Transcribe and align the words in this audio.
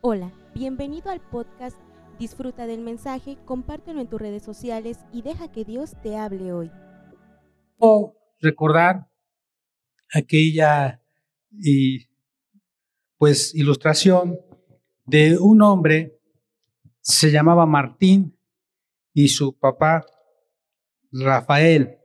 Hola, 0.00 0.32
bienvenido 0.54 1.10
al 1.10 1.20
podcast 1.20 1.76
Disfruta 2.20 2.68
del 2.68 2.82
mensaje, 2.82 3.36
compártelo 3.44 4.00
en 4.00 4.06
tus 4.06 4.20
redes 4.20 4.44
sociales 4.44 4.96
y 5.12 5.22
deja 5.22 5.50
que 5.50 5.64
Dios 5.64 5.96
te 6.04 6.16
hable 6.16 6.52
hoy. 6.52 6.70
recordar 8.40 9.10
aquella 10.14 11.02
y 11.50 12.06
pues 13.16 13.52
ilustración 13.56 14.38
de 15.04 15.36
un 15.36 15.62
hombre 15.62 16.20
se 17.00 17.32
llamaba 17.32 17.66
Martín 17.66 18.38
y 19.12 19.26
su 19.26 19.58
papá 19.58 20.06
Rafael. 21.10 21.98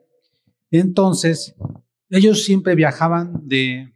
Entonces, 0.71 1.55
ellos 2.09 2.43
siempre 2.43 2.73
viajaban 2.73 3.47
de, 3.47 3.93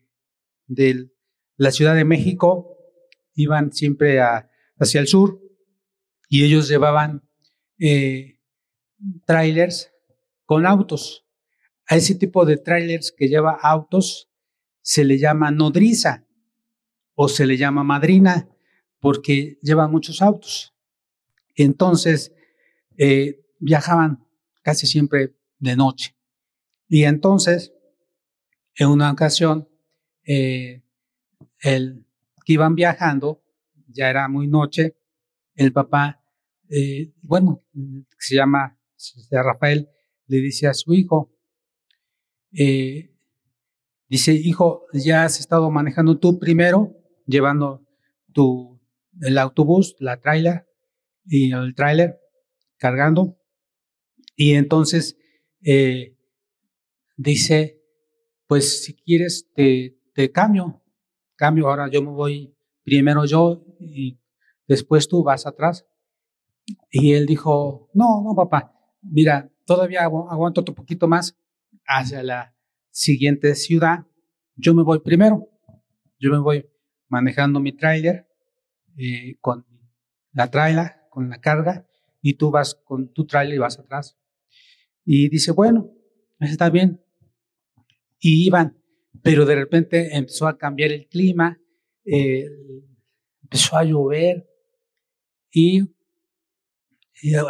de 0.67 1.09
la 1.55 1.71
Ciudad 1.71 1.95
de 1.95 2.05
México 2.05 2.76
iban 3.37 3.71
siempre 3.71 4.19
hacia 4.19 4.99
el 4.99 5.07
sur 5.07 5.39
y 6.27 6.43
ellos 6.43 6.67
llevaban 6.67 7.23
eh, 7.79 8.39
trailers 9.25 9.93
con 10.45 10.65
autos. 10.65 11.25
A 11.87 11.95
ese 11.95 12.15
tipo 12.15 12.45
de 12.45 12.57
trailers 12.57 13.13
que 13.15 13.27
lleva 13.27 13.57
autos 13.61 14.29
se 14.81 15.05
le 15.05 15.19
llama 15.19 15.51
nodriza 15.51 16.25
o 17.13 17.29
se 17.29 17.45
le 17.45 17.57
llama 17.57 17.83
madrina 17.83 18.49
porque 18.99 19.59
lleva 19.61 19.87
muchos 19.87 20.21
autos. 20.21 20.73
Entonces, 21.55 22.33
eh, 22.97 23.45
viajaban 23.59 24.25
casi 24.63 24.87
siempre 24.87 25.35
de 25.59 25.75
noche. 25.75 26.17
Y 26.89 27.03
entonces, 27.03 27.71
en 28.75 28.87
una 28.89 29.11
ocasión, 29.11 29.69
eh, 30.25 30.81
el 31.59 32.06
que 32.47 32.53
iban 32.53 32.75
viajando, 32.75 33.43
ya 33.89 34.09
era 34.09 34.29
muy 34.29 34.47
noche, 34.47 34.95
el 35.53 35.73
papá, 35.73 36.23
eh, 36.69 37.11
bueno, 37.21 37.61
se 38.17 38.35
llama 38.35 38.79
Rafael, 39.29 39.89
le 40.27 40.37
dice 40.37 40.67
a 40.67 40.73
su 40.73 40.93
hijo, 40.93 41.35
eh, 42.53 43.13
dice, 44.07 44.31
hijo, 44.31 44.85
ya 44.93 45.25
has 45.25 45.41
estado 45.41 45.69
manejando 45.71 46.19
tú 46.19 46.39
primero, 46.39 46.95
llevando 47.25 47.85
tu, 48.31 48.79
el 49.19 49.37
autobús, 49.39 49.97
la 49.99 50.21
trailer 50.21 50.69
y 51.25 51.51
el 51.51 51.75
trailer 51.75 52.17
cargando, 52.77 53.37
y 54.37 54.53
entonces 54.53 55.17
eh, 55.65 56.15
dice, 57.17 57.83
pues 58.47 58.85
si 58.85 58.93
quieres 58.93 59.49
te, 59.53 59.99
te 60.13 60.31
cambio, 60.31 60.81
Cambio, 61.37 61.69
ahora 61.69 61.87
yo 61.89 62.01
me 62.01 62.09
voy 62.09 62.53
primero 62.83 63.25
yo 63.25 63.63
y 63.79 64.19
después 64.67 65.07
tú 65.07 65.23
vas 65.23 65.45
atrás. 65.45 65.85
Y 66.91 67.13
él 67.13 67.25
dijo, 67.25 67.89
no, 67.93 68.21
no, 68.23 68.35
papá, 68.35 68.73
mira, 69.01 69.49
todavía 69.65 70.03
aguanto 70.03 70.61
otro 70.61 70.75
poquito 70.75 71.07
más 71.07 71.37
hacia 71.85 72.23
la 72.23 72.55
siguiente 72.89 73.53
ciudad. 73.55 74.05
Yo 74.55 74.73
me 74.73 74.83
voy 74.83 74.99
primero. 74.99 75.47
Yo 76.19 76.31
me 76.31 76.39
voy 76.39 76.67
manejando 77.07 77.59
mi 77.59 77.71
tráiler 77.71 78.27
eh, 78.97 79.37
con 79.39 79.65
la 80.33 80.49
trailer, 80.49 80.93
con 81.09 81.29
la 81.29 81.39
carga, 81.39 81.87
y 82.21 82.33
tú 82.33 82.51
vas 82.51 82.75
con 82.83 83.13
tu 83.13 83.25
tráiler 83.25 83.55
y 83.55 83.59
vas 83.59 83.79
atrás. 83.79 84.17
Y 85.05 85.29
dice, 85.29 85.51
bueno, 85.51 85.91
está 86.39 86.69
bien. 86.69 87.01
Y 88.19 88.45
iban 88.47 88.76
pero 89.23 89.45
de 89.45 89.55
repente 89.55 90.15
empezó 90.15 90.47
a 90.47 90.57
cambiar 90.57 90.91
el 90.91 91.07
clima, 91.07 91.59
eh, 92.05 92.47
empezó 93.43 93.77
a 93.77 93.83
llover 93.83 94.47
y, 95.51 95.81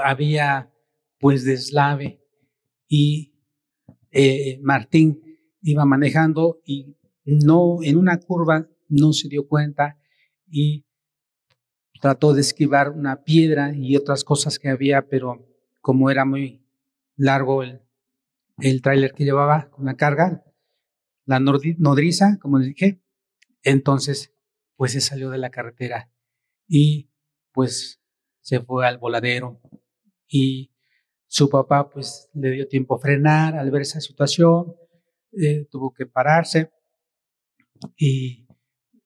había 0.02 0.72
pues 1.20 1.44
deslave 1.44 2.22
y 2.88 3.34
eh, 4.12 4.60
Martín 4.62 5.22
iba 5.62 5.84
manejando 5.84 6.62
y 6.66 6.96
no 7.26 7.80
en 7.84 7.98
una 7.98 8.18
curva 8.18 8.70
no 8.88 9.12
se 9.12 9.28
dio 9.28 9.46
cuenta 9.46 10.00
y 10.50 10.86
trató 12.00 12.34
de 12.34 12.42
esquivar 12.42 12.92
una 12.92 13.24
piedra 13.24 13.76
y 13.76 13.98
otras 13.98 14.24
cosas 14.24 14.60
que 14.60 14.70
había, 14.70 15.08
pero 15.10 15.46
como 15.82 16.10
era 16.10 16.24
muy 16.24 16.66
largo 17.18 17.64
el, 17.64 17.82
el 18.60 18.82
tráiler 18.82 19.14
que 19.14 19.26
llevaba 19.26 19.70
con 19.70 19.86
la 19.86 19.96
carga, 19.96 20.44
la 21.28 21.40
nodriza, 21.40 22.40
como 22.42 22.58
les 22.58 22.70
dije. 22.70 23.04
Entonces, 23.62 24.34
pues 24.76 24.94
se 24.94 25.02
salió 25.02 25.30
de 25.30 25.38
la 25.38 25.52
carretera 25.52 26.12
y 26.68 27.12
pues 27.52 28.02
se 28.40 28.62
fue 28.62 28.88
al 28.88 28.98
voladero 28.98 29.62
y 30.28 30.74
su 31.28 31.50
papá 31.50 31.90
pues 31.90 32.30
le 32.34 32.52
dio 32.52 32.68
tiempo 32.68 32.96
a 32.96 33.00
frenar 33.00 33.56
al 33.56 33.70
ver 33.72 33.82
esa 33.82 34.00
situación, 34.00 34.76
eh, 35.34 35.68
tuvo 35.70 35.94
que 35.94 36.06
pararse 36.06 36.72
y 37.98 38.48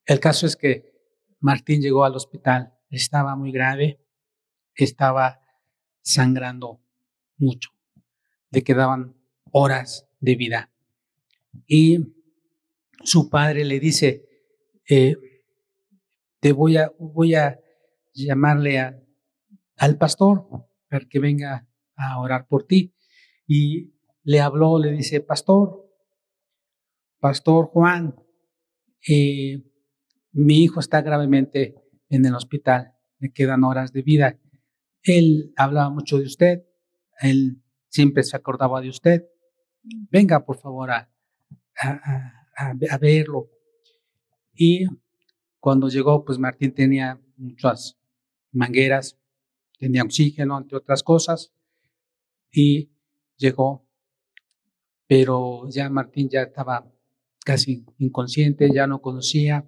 el 0.06 0.20
caso 0.20 0.46
es 0.46 0.56
que 0.56 0.92
Martín 1.40 1.80
llegó 1.80 2.04
al 2.04 2.14
hospital, 2.14 2.74
estaba 2.88 3.34
muy 3.34 3.50
grave, 3.50 4.00
estaba 4.74 5.40
sangrando 6.02 6.80
mucho, 7.36 7.70
le 8.50 8.62
quedaban 8.62 9.16
horas 9.50 10.08
de 10.20 10.36
vida. 10.36 10.71
Y 11.66 11.98
su 13.04 13.28
padre 13.28 13.64
le 13.64 13.80
dice, 13.80 14.28
eh, 14.88 15.16
te 16.40 16.52
voy 16.52 16.76
a, 16.76 16.92
voy 16.98 17.34
a 17.34 17.58
llamarle 18.14 18.78
al 19.76 19.98
pastor 19.98 20.46
para 20.88 21.06
que 21.08 21.18
venga 21.18 21.68
a 21.96 22.20
orar 22.20 22.46
por 22.46 22.66
ti. 22.66 22.94
Y 23.46 23.94
le 24.22 24.40
habló, 24.40 24.78
le 24.78 24.92
dice, 24.92 25.20
pastor, 25.20 25.88
pastor 27.18 27.66
Juan, 27.66 28.14
eh, 29.08 29.62
mi 30.32 30.62
hijo 30.62 30.80
está 30.80 31.02
gravemente 31.02 31.74
en 32.08 32.24
el 32.24 32.34
hospital, 32.34 32.94
le 33.18 33.32
quedan 33.32 33.64
horas 33.64 33.92
de 33.92 34.02
vida. 34.02 34.38
Él 35.02 35.52
hablaba 35.56 35.90
mucho 35.90 36.18
de 36.18 36.24
usted, 36.24 36.64
él 37.20 37.62
siempre 37.88 38.22
se 38.22 38.36
acordaba 38.36 38.80
de 38.80 38.88
usted. 38.88 39.28
Venga, 40.10 40.44
por 40.44 40.58
favor, 40.58 40.90
a, 40.90 41.11
a, 41.82 42.98
verlo. 42.98 43.50
Y 44.54 44.86
cuando 45.58 45.88
llegó, 45.88 46.24
pues 46.24 46.38
Martín 46.38 46.74
tenía 46.74 47.20
muchas 47.36 47.98
mangueras, 48.52 49.18
tenía 49.78 50.02
oxígeno, 50.02 50.58
entre 50.58 50.78
otras 50.78 51.02
cosas, 51.02 51.52
y 52.50 52.90
llegó, 53.36 53.88
pero 55.06 55.68
ya 55.70 55.88
Martín 55.88 56.28
ya 56.28 56.42
estaba 56.42 56.90
casi 57.44 57.84
inconsciente, 57.98 58.70
ya 58.72 58.86
no 58.86 59.00
conocía, 59.00 59.66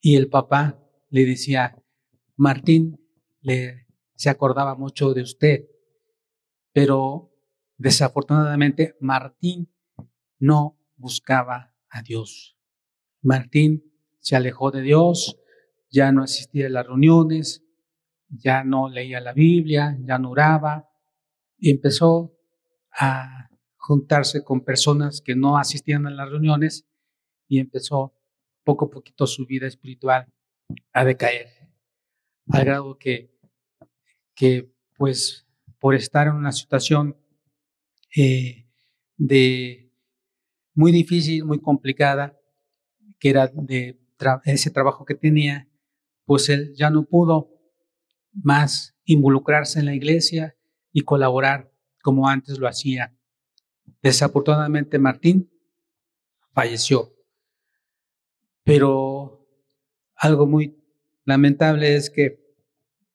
y 0.00 0.16
el 0.16 0.28
papá 0.28 0.80
le 1.10 1.24
decía, 1.24 1.76
Martín 2.36 3.00
le, 3.40 3.86
se 4.14 4.30
acordaba 4.30 4.74
mucho 4.74 5.14
de 5.14 5.22
usted, 5.22 5.66
pero 6.72 7.32
desafortunadamente 7.76 8.96
Martín 9.00 9.73
no 10.38 10.78
buscaba 10.96 11.74
a 11.88 12.02
Dios. 12.02 12.56
Martín 13.22 13.92
se 14.20 14.36
alejó 14.36 14.70
de 14.70 14.82
Dios, 14.82 15.38
ya 15.90 16.12
no 16.12 16.22
asistía 16.22 16.66
a 16.66 16.70
las 16.70 16.86
reuniones, 16.86 17.64
ya 18.28 18.64
no 18.64 18.88
leía 18.88 19.20
la 19.20 19.32
Biblia, 19.32 19.96
ya 20.00 20.18
no 20.18 20.30
oraba, 20.30 20.88
y 21.58 21.70
empezó 21.70 22.36
a 22.90 23.48
juntarse 23.76 24.42
con 24.42 24.64
personas 24.64 25.20
que 25.20 25.36
no 25.36 25.56
asistían 25.56 26.06
a 26.06 26.10
las 26.10 26.28
reuniones 26.30 26.86
y 27.48 27.58
empezó 27.58 28.14
poco 28.64 28.86
a 28.86 28.90
poquito 28.90 29.26
su 29.26 29.46
vida 29.46 29.66
espiritual 29.66 30.26
a 30.92 31.04
decaer, 31.04 31.48
al 32.48 32.64
grado 32.64 32.98
que, 32.98 33.38
que 34.34 34.72
pues 34.96 35.46
por 35.78 35.94
estar 35.94 36.28
en 36.28 36.34
una 36.34 36.52
situación 36.52 37.16
eh, 38.16 38.66
de 39.16 39.83
muy 40.74 40.92
difícil, 40.92 41.44
muy 41.44 41.60
complicada, 41.60 42.38
que 43.18 43.30
era 43.30 43.48
de 43.48 43.98
ese 44.44 44.70
trabajo 44.70 45.04
que 45.04 45.14
tenía, 45.14 45.68
pues 46.24 46.48
él 46.48 46.74
ya 46.74 46.90
no 46.90 47.04
pudo 47.04 47.50
más 48.32 48.96
involucrarse 49.04 49.78
en 49.78 49.86
la 49.86 49.94
iglesia 49.94 50.56
y 50.92 51.02
colaborar 51.02 51.72
como 52.02 52.28
antes 52.28 52.58
lo 52.58 52.68
hacía. 52.68 53.16
Desafortunadamente 54.02 54.98
Martín 54.98 55.50
falleció. 56.52 57.12
Pero 58.62 59.46
algo 60.16 60.46
muy 60.46 60.76
lamentable 61.24 61.96
es 61.96 62.10
que 62.10 62.42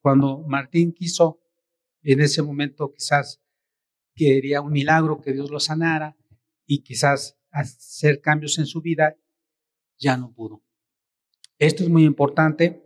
cuando 0.01 0.39
Martín 0.47 0.93
quiso, 0.93 1.41
en 2.03 2.21
ese 2.21 2.41
momento 2.41 2.93
quizás 2.93 3.41
quería 4.15 4.61
un 4.61 4.71
milagro, 4.71 5.21
que 5.21 5.33
Dios 5.33 5.49
lo 5.49 5.59
sanara 5.59 6.17
y 6.65 6.83
quizás 6.83 7.38
hacer 7.51 8.21
cambios 8.21 8.57
en 8.59 8.65
su 8.65 8.81
vida, 8.81 9.15
ya 9.97 10.17
no 10.17 10.33
pudo. 10.33 10.63
Esto 11.57 11.83
es 11.83 11.89
muy 11.89 12.03
importante 12.03 12.83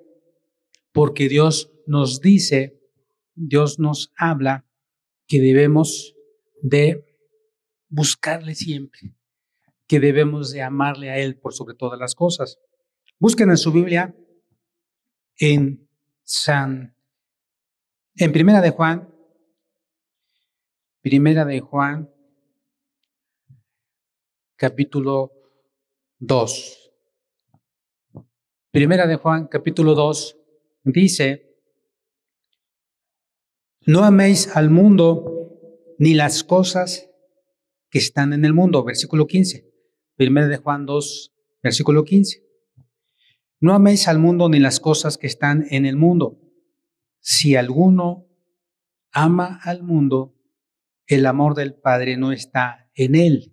porque 0.92 1.30
Dios 1.30 1.72
nos 1.86 2.22
dice, 2.22 2.80
Dios 3.36 3.80
nos 3.80 4.12
habla 4.18 4.66
que 5.28 5.40
debemos 5.40 6.16
de 6.62 7.06
buscarle 7.90 8.56
siempre, 8.56 9.16
que 9.88 10.00
debemos 10.00 10.52
de 10.52 10.62
amarle 10.62 11.10
a 11.10 11.18
Él 11.18 11.38
por 11.38 11.54
sobre 11.54 11.76
todas 11.76 12.00
las 12.00 12.16
cosas. 12.16 12.60
Busquen 13.20 13.50
en 13.50 13.58
su 13.58 13.72
Biblia 13.72 14.16
en 15.38 15.90
San, 16.24 16.96
en 18.16 18.32
Primera 18.32 18.62
de 18.62 18.70
Juan, 18.70 19.10
Primera 21.02 21.44
de 21.44 21.60
Juan, 21.60 22.13
capítulo 24.64 25.34
2. 26.20 26.92
Primera 28.72 29.08
de 29.08 29.18
Juan, 29.18 29.48
capítulo 29.48 29.94
2, 29.94 30.38
dice, 30.86 31.60
no 33.86 34.06
améis 34.06 34.56
al 34.56 34.70
mundo 34.70 35.98
ni 36.00 36.14
las 36.14 36.46
cosas 36.46 37.10
que 37.90 38.00
están 38.00 38.32
en 38.32 38.46
el 38.46 38.54
mundo. 38.54 38.86
Versículo 38.86 39.28
15. 39.28 39.70
Primera 40.16 40.48
de 40.48 40.56
Juan 40.56 40.86
2, 40.86 41.34
versículo 41.62 42.06
15. 42.06 42.42
No 43.60 43.74
améis 43.74 44.08
al 44.08 44.18
mundo 44.18 44.48
ni 44.48 44.60
las 44.60 44.80
cosas 44.80 45.18
que 45.18 45.28
están 45.28 45.66
en 45.72 45.86
el 45.86 45.98
mundo. 45.98 46.40
Si 47.20 47.58
alguno 47.58 48.30
ama 49.12 49.60
al 49.62 49.84
mundo, 49.84 50.40
el 51.06 51.26
amor 51.26 51.54
del 51.54 51.74
Padre 51.74 52.16
no 52.16 52.32
está 52.32 52.90
en 52.96 53.16
él. 53.16 53.53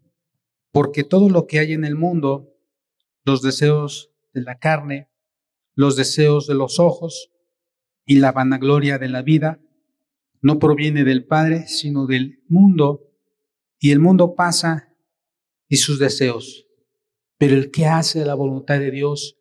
Porque 0.72 1.04
todo 1.04 1.28
lo 1.28 1.46
que 1.46 1.58
hay 1.58 1.72
en 1.72 1.84
el 1.84 1.96
mundo, 1.96 2.54
los 3.24 3.42
deseos 3.42 4.12
de 4.32 4.42
la 4.42 4.58
carne, 4.58 5.10
los 5.74 5.96
deseos 5.96 6.46
de 6.46 6.54
los 6.54 6.78
ojos 6.78 7.32
y 8.04 8.16
la 8.16 8.32
vanagloria 8.32 8.98
de 8.98 9.08
la 9.08 9.22
vida, 9.22 9.60
no 10.42 10.58
proviene 10.58 11.04
del 11.04 11.24
Padre, 11.24 11.66
sino 11.66 12.06
del 12.06 12.42
mundo, 12.48 13.10
y 13.78 13.90
el 13.90 14.00
mundo 14.00 14.34
pasa 14.34 14.94
y 15.68 15.76
sus 15.76 15.98
deseos, 15.98 16.66
pero 17.38 17.54
el 17.54 17.70
que 17.70 17.86
hace 17.86 18.24
la 18.24 18.34
voluntad 18.34 18.78
de 18.78 18.90
Dios 18.90 19.38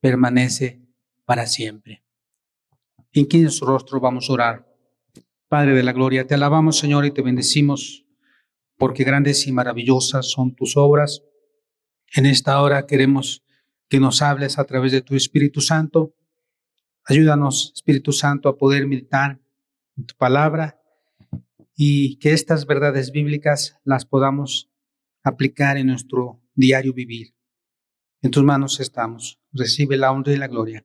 permanece 0.00 0.80
para 1.24 1.46
siempre. 1.46 2.04
Inclina 3.12 3.50
su 3.50 3.64
rostro, 3.64 4.00
vamos 4.00 4.28
a 4.28 4.32
orar. 4.32 4.76
Padre 5.48 5.74
de 5.74 5.82
la 5.82 5.92
gloria, 5.92 6.26
te 6.26 6.34
alabamos 6.34 6.78
Señor 6.78 7.04
y 7.06 7.10
te 7.10 7.22
bendecimos, 7.22 8.03
porque 8.84 9.02
grandes 9.02 9.46
y 9.46 9.52
maravillosas 9.52 10.30
son 10.30 10.54
tus 10.54 10.76
obras. 10.76 11.22
En 12.14 12.26
esta 12.26 12.60
hora 12.60 12.84
queremos 12.84 13.42
que 13.88 13.98
nos 13.98 14.20
hables 14.20 14.58
a 14.58 14.64
través 14.64 14.92
de 14.92 15.00
tu 15.00 15.16
Espíritu 15.16 15.62
Santo. 15.62 16.14
Ayúdanos, 17.06 17.72
Espíritu 17.74 18.12
Santo, 18.12 18.50
a 18.50 18.58
poder 18.58 18.86
meditar 18.86 19.40
en 19.96 20.04
tu 20.04 20.14
palabra 20.16 20.78
y 21.74 22.18
que 22.18 22.34
estas 22.34 22.66
verdades 22.66 23.10
bíblicas 23.10 23.78
las 23.84 24.04
podamos 24.04 24.70
aplicar 25.22 25.78
en 25.78 25.86
nuestro 25.86 26.42
diario 26.54 26.92
vivir. 26.92 27.34
En 28.20 28.32
tus 28.32 28.44
manos 28.44 28.80
estamos. 28.80 29.40
Recibe 29.50 29.96
la 29.96 30.12
honra 30.12 30.34
y 30.34 30.36
la 30.36 30.48
gloria. 30.48 30.84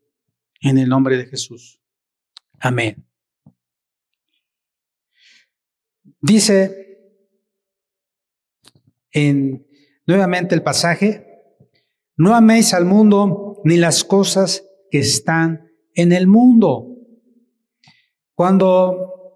En 0.62 0.78
el 0.78 0.88
nombre 0.88 1.18
de 1.18 1.26
Jesús. 1.26 1.82
Amén. 2.62 3.06
Dice 6.22 6.89
en 9.12 9.66
nuevamente 10.06 10.56
el 10.56 10.64
pasaje, 10.64 11.26
no 12.16 12.36
améis 12.36 12.74
al 12.74 12.86
mundo 12.86 13.62
ni 13.64 13.78
las 13.78 14.04
cosas 14.04 14.64
que 14.92 15.00
están 15.00 15.72
en 15.94 16.12
el 16.12 16.28
mundo. 16.28 16.98
Cuando 18.34 19.34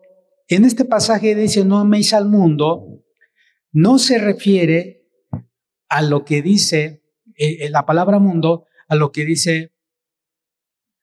en 0.47 0.65
este 0.65 0.85
pasaje 0.85 1.35
dice 1.35 1.65
no 1.65 1.79
améis 1.79 2.13
al 2.13 2.27
mundo, 2.27 3.03
no 3.71 3.99
se 3.99 4.17
refiere 4.17 5.07
a 5.89 6.01
lo 6.01 6.25
que 6.25 6.41
dice 6.41 7.03
eh, 7.37 7.69
la 7.69 7.85
palabra 7.85 8.19
mundo, 8.19 8.65
a 8.87 8.95
lo 8.95 9.11
que 9.11 9.25
dice 9.25 9.73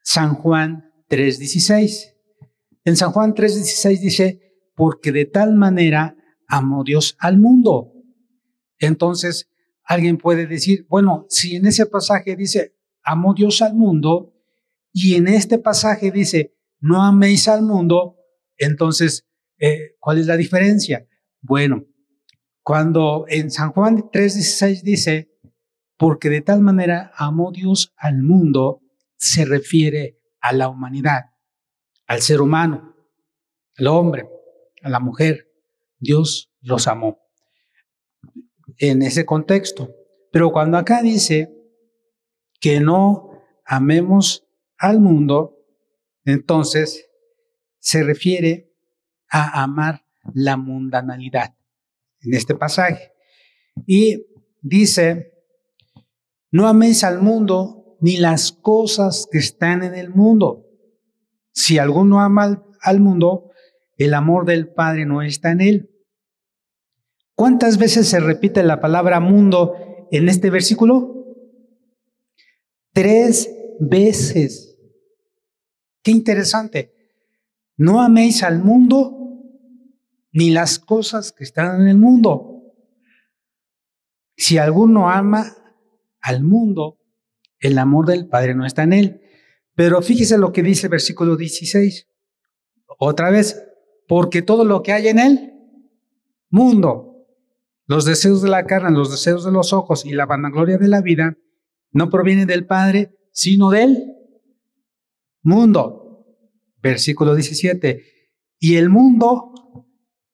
San 0.03 0.35
Juan 0.35 0.93
3.16. 1.09 2.15
En 2.85 2.97
San 2.97 3.13
Juan 3.13 3.35
3.16 3.35 4.01
dice, 4.01 4.51
porque 4.75 5.13
de 5.13 5.27
tal 5.27 5.55
manera 5.55 6.17
amó 6.49 6.85
Dios 6.85 7.17
al 7.19 7.39
mundo. 7.39 7.93
Entonces, 8.81 9.49
alguien 9.85 10.17
puede 10.17 10.47
decir, 10.47 10.87
bueno, 10.89 11.27
si 11.29 11.55
en 11.55 11.67
ese 11.67 11.87
pasaje 11.87 12.35
dice, 12.35 12.75
amó 13.05 13.35
Dios 13.35 13.63
al 13.63 13.75
mundo, 13.75 14.35
y 14.93 15.15
en 15.15 15.29
este 15.29 15.59
pasaje 15.59 16.11
dice, 16.11 16.57
no 16.81 17.03
améis 17.03 17.47
al 17.47 17.63
mundo, 17.63 18.17
entonces, 18.57 19.29
eh, 19.59 19.97
¿cuál 20.01 20.19
es 20.19 20.27
la 20.27 20.37
diferencia? 20.37 21.07
Bueno, 21.41 21.85
cuando 22.63 23.27
en 23.29 23.51
San 23.51 23.73
Juan 23.73 24.11
3:16 24.11 24.83
dice, 24.83 25.31
porque 25.97 26.31
de 26.31 26.41
tal 26.41 26.61
manera 26.61 27.13
amó 27.15 27.53
Dios 27.53 27.93
al 27.97 28.23
mundo, 28.23 28.81
se 29.17 29.45
refiere 29.45 30.19
a 30.41 30.53
la 30.53 30.69
humanidad, 30.69 31.27
al 32.07 32.23
ser 32.23 32.41
humano, 32.41 32.97
al 33.77 33.87
hombre, 33.87 34.29
a 34.83 34.89
la 34.89 34.99
mujer. 34.99 35.53
Dios 35.99 36.51
los 36.63 36.87
amó 36.87 37.20
en 38.81 39.03
ese 39.03 39.25
contexto. 39.25 39.95
Pero 40.33 40.51
cuando 40.51 40.79
acá 40.79 41.03
dice 41.03 41.55
que 42.61 42.81
no 42.81 43.31
amemos 43.65 44.49
al 44.79 45.01
mundo, 45.01 45.59
entonces 46.25 47.09
se 47.79 48.03
refiere 48.03 48.73
a 49.31 49.63
amar 49.63 50.05
la 50.35 50.57
mundanalidad 50.57 51.55
en 52.21 52.35
este 52.35 52.55
pasaje. 52.55 53.13
Y 53.87 54.27
dice, 54.61 55.33
no 56.51 56.67
améis 56.67 57.05
al 57.05 57.21
mundo 57.21 57.97
ni 58.01 58.17
las 58.17 58.53
cosas 58.53 59.29
que 59.31 59.39
están 59.39 59.83
en 59.83 59.95
el 59.95 60.11
mundo. 60.11 60.67
Si 61.53 61.79
alguno 61.79 62.21
ama 62.21 62.65
al 62.81 63.01
mundo, 63.01 63.51
el 63.99 64.15
amor 64.15 64.47
del 64.47 64.73
Padre 64.73 65.05
no 65.05 65.23
está 65.23 65.51
en 65.51 65.61
él. 65.61 65.90
¿Cuántas 67.41 67.79
veces 67.79 68.07
se 68.07 68.21
repite 68.21 68.63
la 68.63 68.83
palabra 68.83 69.19
mundo 69.19 69.75
en 70.11 70.29
este 70.29 70.51
versículo? 70.51 71.25
Tres 72.93 73.51
veces. 73.81 74.79
Qué 76.03 76.11
interesante. 76.11 76.93
No 77.79 78.03
améis 78.03 78.43
al 78.43 78.63
mundo 78.63 79.41
ni 80.33 80.51
las 80.51 80.79
cosas 80.79 81.33
que 81.33 81.45
están 81.45 81.81
en 81.81 81.89
el 81.89 81.97
mundo. 81.97 82.75
Si 84.37 84.59
alguno 84.59 85.09
ama 85.09 85.57
al 86.21 86.43
mundo, 86.45 86.99
el 87.59 87.79
amor 87.79 88.05
del 88.05 88.29
Padre 88.29 88.55
no 88.55 88.67
está 88.67 88.83
en 88.83 88.93
él. 88.93 89.23
Pero 89.75 90.03
fíjese 90.03 90.37
lo 90.37 90.53
que 90.53 90.63
dice 90.63 90.89
el 90.89 90.91
versículo 90.91 91.39
16. 91.39 92.07
Otra 92.99 93.31
vez, 93.31 93.67
porque 94.07 94.43
todo 94.43 94.67
lo 94.67 94.83
que 94.83 94.93
hay 94.93 95.09
en 95.09 95.19
él, 95.19 95.55
mundo, 96.51 97.10
los 97.91 98.05
deseos 98.05 98.41
de 98.41 98.49
la 98.49 98.67
carne, 98.67 98.97
los 98.97 99.11
deseos 99.11 99.45
de 99.45 99.51
los 99.51 99.73
ojos 99.73 100.07
y 100.07 100.13
la 100.13 100.25
vanagloria 100.25 100.79
de 100.79 100.87
la 100.87 101.01
vida, 101.01 101.37
no 101.91 102.09
provienen 102.09 102.47
del 102.47 102.65
Padre, 102.65 103.19
sino 103.33 103.71
del 103.71 104.15
mundo 105.43 106.25
versículo 106.81 107.35
17. 107.35 108.05
Y 108.61 108.77
el 108.77 108.91
mundo 108.91 109.53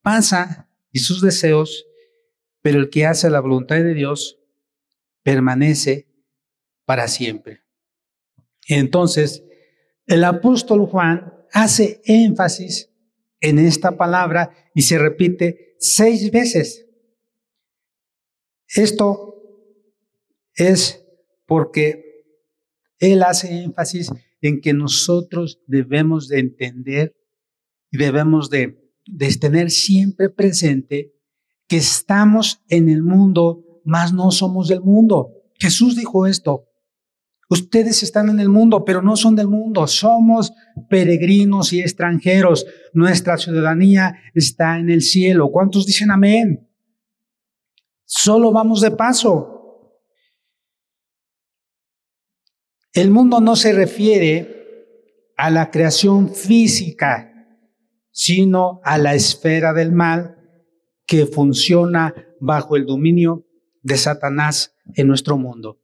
pasa 0.02 0.70
y 0.92 0.98
sus 0.98 1.22
deseos, 1.22 1.86
pero 2.60 2.78
el 2.78 2.90
que 2.90 3.06
hace 3.06 3.30
la 3.30 3.40
voluntad 3.40 3.76
de 3.76 3.94
Dios 3.94 4.38
permanece 5.22 6.12
para 6.84 7.08
siempre. 7.08 7.62
Entonces, 8.68 9.42
el 10.04 10.24
apóstol 10.24 10.84
Juan 10.84 11.32
hace 11.54 12.02
énfasis 12.04 12.90
en 13.40 13.58
esta 13.58 13.96
palabra 13.96 14.50
y 14.74 14.82
se 14.82 14.98
repite 14.98 15.74
seis 15.78 16.30
veces. 16.30 16.85
Esto 18.68 19.34
es 20.54 21.04
porque 21.46 22.24
él 22.98 23.22
hace 23.22 23.62
énfasis 23.62 24.10
en 24.40 24.60
que 24.60 24.72
nosotros 24.72 25.60
debemos 25.66 26.28
de 26.28 26.40
entender 26.40 27.16
y 27.90 27.98
debemos 27.98 28.50
de, 28.50 28.78
tener 29.40 29.70
siempre 29.70 30.30
presente 30.30 31.12
que 31.68 31.76
estamos 31.76 32.62
en 32.68 32.88
el 32.88 33.02
mundo, 33.02 33.80
mas 33.84 34.12
no 34.12 34.30
somos 34.30 34.68
del 34.68 34.80
mundo. 34.80 35.30
Jesús 35.54 35.96
dijo 35.96 36.26
esto. 36.26 36.64
Ustedes 37.48 38.02
están 38.02 38.28
en 38.28 38.40
el 38.40 38.48
mundo, 38.48 38.84
pero 38.84 39.02
no 39.02 39.16
son 39.16 39.36
del 39.36 39.46
mundo. 39.46 39.86
Somos 39.86 40.52
peregrinos 40.90 41.72
y 41.72 41.80
extranjeros. 41.80 42.66
Nuestra 42.92 43.38
ciudadanía 43.38 44.16
está 44.34 44.78
en 44.78 44.90
el 44.90 45.02
cielo. 45.02 45.52
¿Cuántos 45.52 45.86
dicen 45.86 46.10
amén? 46.10 46.65
Solo 48.06 48.52
vamos 48.52 48.80
de 48.80 48.92
paso. 48.92 49.92
El 52.92 53.10
mundo 53.10 53.40
no 53.40 53.56
se 53.56 53.72
refiere 53.72 55.34
a 55.36 55.50
la 55.50 55.70
creación 55.70 56.32
física, 56.32 57.32
sino 58.10 58.80
a 58.84 58.96
la 58.96 59.14
esfera 59.14 59.74
del 59.74 59.92
mal 59.92 60.36
que 61.04 61.26
funciona 61.26 62.14
bajo 62.40 62.76
el 62.76 62.86
dominio 62.86 63.44
de 63.82 63.96
Satanás 63.96 64.74
en 64.94 65.08
nuestro 65.08 65.36
mundo. 65.36 65.82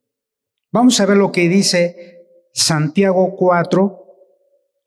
Vamos 0.70 0.98
a 1.00 1.06
ver 1.06 1.16
lo 1.16 1.32
que 1.32 1.48
dice 1.48 2.48
Santiago 2.54 3.34
4, 3.36 4.06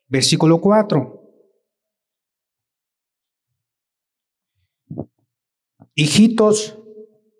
versículo 0.08 0.60
4. 0.60 1.22
Hijitos, 5.94 6.78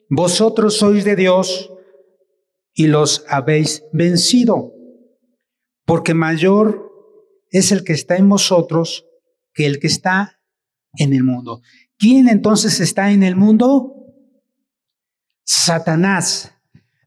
vosotros 0.09 0.77
sois 0.79 1.05
de 1.05 1.17
Dios 1.17 1.73
y 2.75 2.87
los 2.87 3.25
habéis 3.29 3.85
vencido, 3.93 4.73
porque 5.85 6.15
mayor 6.15 6.93
es 7.51 7.73
el 7.73 7.85
que 7.85 7.93
está 7.93 8.17
en 8.17 8.29
vosotros 8.29 9.07
que 9.55 9.67
el 9.67 9.79
que 9.79 9.87
está 9.87 10.41
en 10.99 11.13
el 11.13 11.25
mundo. 11.25 11.63
¿Quién 11.99 12.29
entonces 12.29 12.81
está 12.81 13.11
en 13.13 13.23
el 13.23 13.37
mundo? 13.37 13.95
Satanás. 15.45 16.53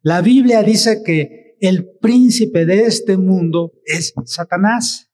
La 0.01 0.21
Biblia 0.21 0.63
dice 0.63 1.03
que 1.05 1.57
el 1.59 1.89
príncipe 1.99 2.65
de 2.65 2.85
este 2.85 3.17
mundo 3.17 3.73
es 3.85 4.13
Satanás, 4.25 5.11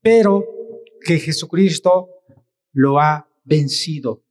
pero 0.00 0.44
que 1.00 1.18
Jesucristo 1.18 2.10
lo 2.72 3.00
ha 3.00 3.28
vencido. 3.44 4.24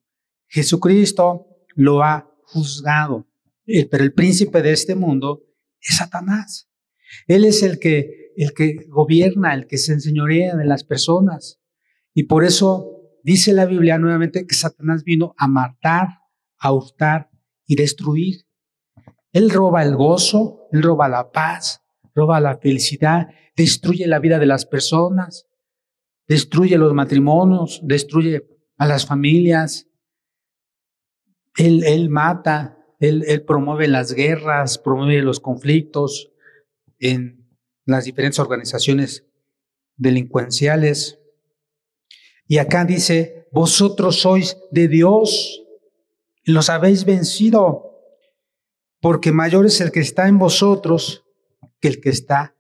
Jesucristo 0.48 1.48
lo 1.76 2.04
ha 2.04 2.33
juzgado, 2.46 3.28
eh, 3.66 3.88
pero 3.90 4.04
el 4.04 4.14
príncipe 4.14 4.62
de 4.62 4.72
este 4.72 4.96
mundo 4.96 5.44
es 5.80 5.98
Satanás. 5.98 6.70
Él 7.28 7.46
es 7.46 7.64
el 7.64 7.80
que, 7.80 8.32
el 8.36 8.54
que 8.54 8.86
gobierna, 8.88 9.54
el 9.54 9.68
que 9.68 9.78
se 9.78 9.94
enseñorea 9.94 10.56
de 10.56 10.66
las 10.66 10.84
personas. 10.84 11.60
Y 12.14 12.24
por 12.24 12.44
eso 12.44 13.02
dice 13.24 13.54
la 13.54 13.66
Biblia 13.66 13.98
nuevamente 13.98 14.46
que 14.46 14.56
Satanás 14.56 15.04
vino 15.04 15.34
a 15.38 15.48
matar, 15.48 16.08
a 16.58 16.72
hurtar 16.72 17.30
y 17.66 17.76
destruir. 17.76 18.46
Él 19.32 19.50
roba 19.50 19.84
el 19.84 19.96
gozo, 19.96 20.68
él 20.72 20.84
roba 20.84 21.10
la 21.10 21.32
paz, 21.32 21.82
roba 22.14 22.40
la 22.40 22.58
felicidad, 22.58 23.30
destruye 23.56 24.08
la 24.08 24.20
vida 24.20 24.40
de 24.40 24.46
las 24.46 24.66
personas, 24.66 25.48
destruye 26.28 26.78
los 26.78 26.94
matrimonios, 26.94 27.82
destruye 27.84 28.48
a 28.78 28.88
las 28.88 29.06
familias, 29.06 29.88
él, 31.58 32.10
mata, 32.10 32.78
él, 33.00 33.24
él 33.28 33.44
promueve 33.44 33.88
las 33.88 34.14
guerras, 34.14 34.78
promueve 34.78 35.22
los 35.22 35.40
conflictos 35.40 36.32
en 37.00 37.48
las 37.86 38.06
diferentes 38.06 38.40
organizaciones 38.40 39.26
delincuenciales. 39.98 41.20
Y 42.48 42.58
acá 42.58 42.86
dice, 42.86 43.48
vosotros 43.52 44.20
sois 44.20 44.58
de 44.72 44.88
Dios 44.88 45.64
los 46.46 46.70
habéis 46.70 47.06
vencido, 47.06 47.92
porque 49.00 49.32
mayor 49.32 49.66
es 49.66 49.80
el 49.82 49.92
que 49.92 50.02
está 50.02 50.28
en 50.28 50.38
vosotros 50.38 51.24
que 51.80 51.88
el 51.88 52.02
que 52.02 52.10
está 52.10 52.56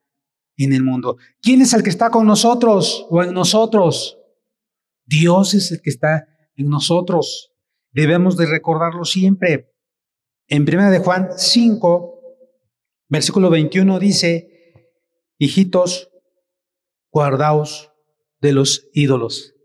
en 0.58 0.74
el 0.74 0.84
mundo. 0.84 1.18
¿Quién 1.42 1.62
es 1.62 1.74
el 1.74 1.84
que 1.84 1.90
está 1.90 2.10
con 2.10 2.28
nosotros 2.28 3.06
o 3.10 3.24
en 3.24 3.34
nosotros? 3.34 4.18
Dios 5.06 5.54
es 5.54 5.72
el 5.72 5.82
que 5.82 5.90
está 5.90 6.28
en 6.56 6.70
nosotros. 6.70 7.53
Debemos 7.94 8.38
de 8.38 8.48
recordarlo 8.48 9.06
siempre. 9.06 9.72
En 10.48 10.64
1 10.64 10.92
de 10.92 11.00
Juan 11.00 11.30
5, 11.38 12.20
versículo 13.08 13.50
21 13.50 14.00
dice, 14.00 14.90
hijitos, 15.38 16.10
guardaos 17.12 17.92
de 18.42 18.54
los 18.54 18.90
ídolos. 18.94 19.56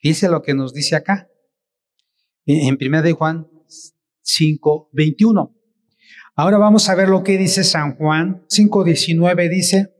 Dice 0.00 0.28
lo 0.28 0.42
que 0.42 0.54
nos 0.54 0.72
dice 0.72 0.94
acá. 0.94 1.28
En 2.46 2.78
1 2.80 3.02
de 3.02 3.12
Juan 3.12 3.50
5, 4.22 4.90
21. 4.92 5.52
Ahora 6.36 6.58
vamos 6.58 6.88
a 6.88 6.94
ver 6.94 7.08
lo 7.08 7.24
que 7.24 7.38
dice 7.38 7.64
San 7.64 7.96
Juan 7.96 8.44
5, 8.48 8.84
19. 8.84 9.48
Dice, 9.48 9.94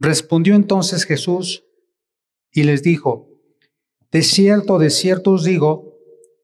respondió 0.00 0.56
entonces 0.56 1.04
Jesús 1.04 1.64
y 2.50 2.64
les 2.64 2.82
dijo, 2.82 3.33
de 4.14 4.22
cierto, 4.22 4.78
de 4.78 4.90
cierto 4.90 5.32
os 5.32 5.42
digo, 5.42 5.98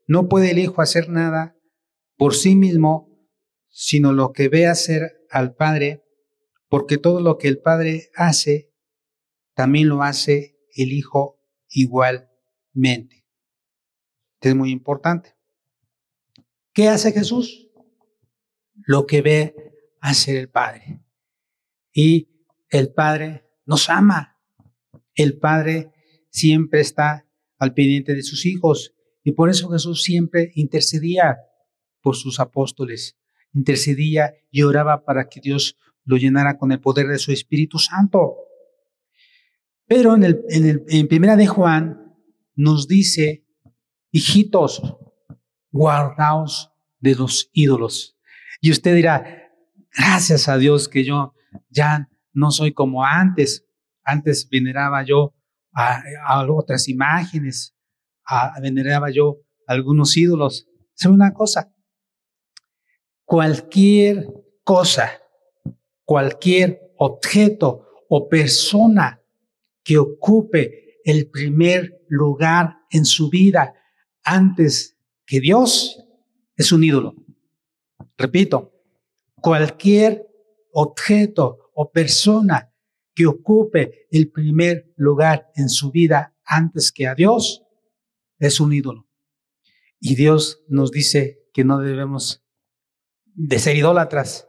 no 0.09 0.29
puede 0.29 0.51
el 0.51 0.59
Hijo 0.59 0.83
hacer 0.83 1.09
nada 1.09 1.57
por 2.17 2.35
sí 2.35 2.57
mismo, 2.57 3.17
sino 3.69 4.13
lo 4.13 4.33
que 4.33 4.49
ve 4.49 4.67
hacer 4.67 5.25
al 5.31 5.55
Padre, 5.55 6.05
porque 6.69 6.99
todo 6.99 7.21
lo 7.21 7.39
que 7.39 7.47
el 7.47 7.61
Padre 7.61 8.11
hace, 8.17 8.75
también 9.55 9.89
lo 9.89 10.03
hace 10.03 10.59
el 10.75 10.91
Hijo 10.91 11.41
igualmente. 11.69 13.25
es 14.41 14.55
muy 14.57 14.73
importante. 14.73 15.37
¿Qué 16.73 16.89
hace 16.89 17.13
Jesús? 17.13 17.71
Lo 18.75 19.07
que 19.07 19.23
ve 19.23 19.55
hacer 20.01 20.35
el 20.35 20.51
Padre. 20.51 21.05
Y 21.93 22.33
el 22.69 22.93
Padre 22.93 23.49
nos 23.65 23.89
ama. 23.89 24.41
El 25.15 25.39
Padre 25.39 25.93
siempre 26.31 26.81
está 26.81 27.30
al 27.61 27.73
pendiente 27.75 28.15
de 28.15 28.25
sus 28.25 28.45
hijos. 28.47 28.95
Y 29.23 29.33
por 29.33 29.49
eso 29.49 29.71
Jesús 29.71 30.03
siempre 30.03 30.51
intercedía 30.57 31.37
por 32.03 32.17
sus 32.17 32.41
apóstoles, 32.41 33.17
intercedía 33.53 34.33
y 34.51 34.63
oraba 34.63 35.05
para 35.05 35.29
que 35.29 35.41
Dios 35.41 35.77
lo 36.05 36.17
llenara 36.17 36.59
con 36.59 36.73
el 36.73 36.81
poder 36.81 37.07
de 37.07 37.19
su 37.19 37.31
Espíritu 37.31 37.79
Santo. 37.79 38.37
Pero 39.87 40.17
en, 40.17 40.25
el, 40.25 40.41
en, 40.49 40.67
el, 40.67 40.85
en 40.89 41.07
primera 41.07 41.37
de 41.37 41.47
Juan 41.47 42.17
nos 42.57 42.89
dice, 42.89 43.45
hijitos, 44.11 44.83
guardaos 45.71 46.73
de 46.99 47.15
los 47.15 47.51
ídolos. 47.53 48.17
Y 48.61 48.71
usted 48.71 48.95
dirá, 48.95 49.53
gracias 49.97 50.49
a 50.49 50.57
Dios 50.57 50.89
que 50.89 51.05
yo 51.05 51.35
ya 51.69 52.09
no 52.33 52.51
soy 52.51 52.73
como 52.73 53.05
antes. 53.05 53.67
Antes 54.03 54.49
veneraba 54.49 55.05
yo 55.05 55.35
a, 55.73 56.47
otras 56.49 56.89
imágenes, 56.89 57.77
a, 58.25 58.59
veneraba 58.61 59.11
yo 59.11 59.41
algunos 59.67 60.17
ídolos. 60.17 60.69
¿Sabe 60.95 61.15
una 61.15 61.33
cosa? 61.33 61.73
Cualquier 63.25 64.27
cosa, 64.65 65.13
cualquier 66.05 66.81
objeto 66.99 67.87
o 68.09 68.29
persona 68.29 69.23
que 69.83 69.99
ocupe 69.99 71.01
el 71.05 71.31
primer 71.31 72.05
lugar 72.09 72.77
en 72.91 73.05
su 73.05 73.31
vida 73.31 73.75
antes 74.25 74.99
que 75.25 75.41
Dios 75.41 76.05
es 76.57 76.73
un 76.73 76.85
ídolo. 76.85 77.15
Repito, 78.19 78.73
cualquier 79.41 80.27
objeto 80.73 81.71
o 81.75 81.91
persona 81.91 82.70
que 83.21 83.27
ocupe 83.27 84.07
el 84.11 84.31
primer 84.31 84.95
lugar 84.97 85.51
en 85.55 85.69
su 85.69 85.91
vida 85.91 86.35
antes 86.43 86.91
que 86.91 87.07
a 87.07 87.15
Dios, 87.15 87.63
es 88.39 88.61
un 88.61 88.73
ídolo. 88.73 89.11
Y 90.01 90.15
Dios 90.15 90.65
nos 90.69 90.91
dice 90.91 91.43
que 91.53 91.63
no 91.63 91.81
debemos 91.81 92.43
de 93.35 93.59
ser 93.59 93.77
idólatras 93.77 94.49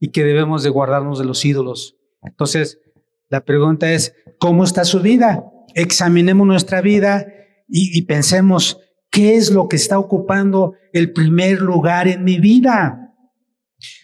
y 0.00 0.08
que 0.08 0.24
debemos 0.24 0.64
de 0.64 0.70
guardarnos 0.70 1.20
de 1.20 1.26
los 1.26 1.44
ídolos. 1.44 1.96
Entonces, 2.20 2.80
la 3.28 3.44
pregunta 3.44 3.92
es, 3.92 4.16
¿cómo 4.40 4.64
está 4.64 4.84
su 4.84 4.98
vida? 5.00 5.44
Examinemos 5.76 6.44
nuestra 6.44 6.80
vida 6.80 7.24
y, 7.68 7.96
y 7.96 8.02
pensemos, 8.02 8.80
¿qué 9.12 9.36
es 9.36 9.52
lo 9.52 9.68
que 9.68 9.76
está 9.76 9.96
ocupando 9.96 10.74
el 10.92 11.12
primer 11.12 11.60
lugar 11.60 12.08
en 12.08 12.24
mi 12.24 12.40
vida? 12.40 13.14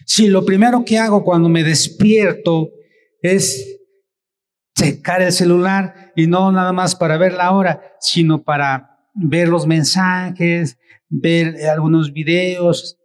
Si 0.05 0.29
lo 0.29 0.45
primero 0.45 0.85
que 0.85 0.99
hago 0.99 1.25
cuando 1.25 1.49
me 1.49 1.65
despierto 1.65 2.69
es 3.21 3.74
checar 4.75 5.21
el 5.21 5.31
celular 5.31 6.11
y 6.15 6.27
no 6.27 6.51
nada 6.51 6.73
más 6.73 6.95
para 6.95 7.17
ver 7.17 7.33
la 7.33 7.51
hora, 7.51 7.95
sino 7.99 8.43
para 8.43 8.99
ver 9.13 9.47
los 9.47 9.65
mensajes, 9.65 10.77
ver 11.09 11.55
algunos 11.67 12.11
videos. 12.11 12.97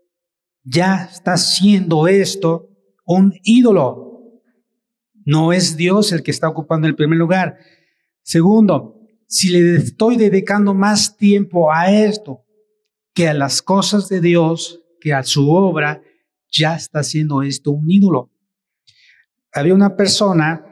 Ya 0.64 1.08
está 1.10 1.36
siendo 1.36 2.08
esto 2.08 2.68
un 3.06 3.34
ídolo. 3.44 4.08
No 5.24 5.52
es 5.52 5.76
Dios 5.76 6.12
el 6.12 6.22
que 6.22 6.30
está 6.30 6.48
ocupando 6.48 6.86
el 6.86 6.96
primer 6.96 7.18
lugar. 7.18 7.58
Segundo, 8.22 9.00
si 9.26 9.50
le 9.50 9.76
estoy 9.76 10.16
dedicando 10.16 10.74
más 10.74 11.16
tiempo 11.16 11.72
a 11.72 11.92
esto 11.92 12.44
que 13.14 13.28
a 13.28 13.34
las 13.34 13.62
cosas 13.62 14.08
de 14.08 14.20
Dios, 14.20 14.80
que 15.00 15.14
a 15.14 15.22
su 15.22 15.50
obra, 15.50 16.02
ya 16.50 16.74
está 16.74 17.02
siendo 17.04 17.42
esto 17.42 17.70
un 17.70 17.88
ídolo. 17.90 18.30
Había 19.52 19.74
una 19.74 19.96
persona 19.96 20.69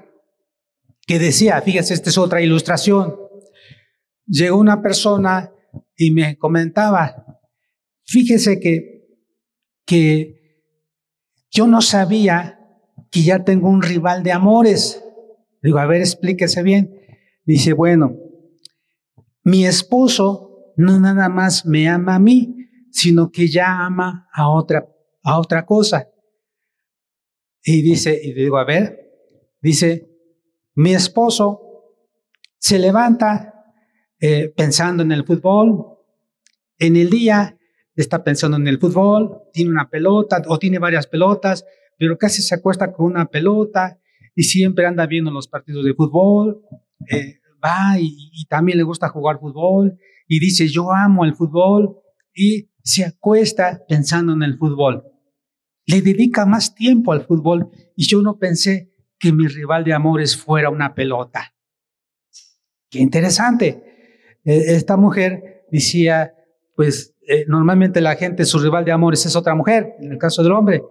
que 1.09 1.19
decía, 1.19 1.61
fíjese, 1.63 1.95
esta 1.95 2.11
es 2.11 2.19
otra 2.19 2.43
ilustración. 2.43 3.17
Llegó 4.27 4.59
una 4.59 4.83
persona 4.83 5.51
y 5.97 6.11
me 6.11 6.37
comentaba, 6.37 7.41
fíjese 8.05 8.61
que, 8.61 9.07
que 9.87 10.35
yo 11.51 11.67
no 11.67 11.81
sabía 11.81 12.61
que 13.11 13.23
ya 13.23 13.43
tengo 13.43 13.71
un 13.71 13.81
rival 13.81 14.23
de 14.23 14.33
amores. 14.33 15.03
Digo, 15.63 15.79
a 15.79 15.87
ver, 15.87 16.03
explíquese 16.03 16.63
bien. 16.63 17.01
Dice, 17.47 17.73
bueno, 17.73 18.15
mi 19.43 19.65
esposo 19.65 20.75
no 20.77 21.01
nada 21.01 21.31
más 21.31 21.65
me 21.65 21.89
ama 21.89 22.17
a 22.17 22.21
mí, 22.21 22.69
sino 22.93 23.31
que 23.31 23.49
ya 23.49 23.87
ama 23.87 24.29
a 24.35 24.51
otra, 24.51 24.87
a 25.23 25.39
otra 25.41 25.65
cosa. 25.65 26.07
Y 27.63 27.81
dice, 27.81 28.21
y 28.23 28.35
digo, 28.35 28.59
a 28.59 28.65
ver, 28.65 29.11
dice, 29.63 30.08
mi 30.79 30.95
esposo 30.95 31.61
se 32.57 32.79
levanta 32.79 33.53
eh, 34.21 34.53
pensando 34.57 35.03
en 35.03 35.11
el 35.11 35.25
fútbol, 35.25 35.99
en 36.79 36.95
el 36.95 37.11
día 37.11 37.59
está 37.97 38.23
pensando 38.23 38.57
en 38.59 38.69
el 38.69 38.79
fútbol, 38.79 39.43
tiene 39.53 39.73
una 39.73 39.91
pelota 39.91 40.41
o 40.47 40.57
tiene 40.57 40.79
varias 40.79 41.09
pelotas, 41.09 41.65
pero 41.99 42.17
casi 42.17 42.43
se 42.43 42.55
acuesta 42.55 42.93
con 42.93 43.07
una 43.07 43.27
pelota 43.27 43.99
y 44.37 44.45
siempre 44.45 44.87
anda 44.87 45.05
viendo 45.09 45.33
los 45.33 45.49
partidos 45.49 45.85
de 45.85 45.95
fútbol, 45.95 46.63
eh, 47.11 47.41
va 47.65 47.99
y, 47.99 48.31
y, 48.33 48.45
también 48.45 48.79
le 48.79 48.85
gusta 48.85 49.09
jugar 49.09 49.41
fútbol 49.41 49.99
y 50.29 50.39
dice 50.39 50.69
yo 50.69 50.93
amo 50.93 51.25
el 51.25 51.35
fútbol 51.35 51.97
y 52.33 52.71
se 52.85 53.05
acuesta 53.05 53.83
pensando 53.89 54.33
en 54.33 54.45
el 54.45 54.57
fútbol. 54.57 55.03
Le 55.87 56.03
dedica 56.03 56.47
más 56.47 56.77
tiempo 56.77 57.11
al 57.11 57.27
fútbol 57.27 57.69
y 57.97 58.07
yo 58.07 58.23
no 58.23 58.39
pensé 58.39 58.93
que 59.19 59.33
mi 59.33 59.47
rival 59.47 59.85
de 59.85 59.93
amores 59.93 60.37
fuera 60.37 60.71
una 60.71 60.95
pelota. 60.95 61.55
Qué 62.91 63.01
interesante. 63.01 64.39
E, 64.45 64.75
esta 64.75 64.97
mujer 64.97 65.67
decía, 65.71 66.35
pues 66.75 67.15
eh, 67.27 67.45
normalmente 67.47 68.01
la 68.01 68.17
gente, 68.17 68.45
su 68.45 68.59
rival 68.59 68.85
de 68.85 68.93
amores 68.93 69.27
es 69.27 69.37
otra 69.37 69.55
mujer, 69.55 69.97
en 70.01 70.13
el 70.13 70.19
caso 70.19 70.43
del 70.43 70.53
hombre, 70.53 70.83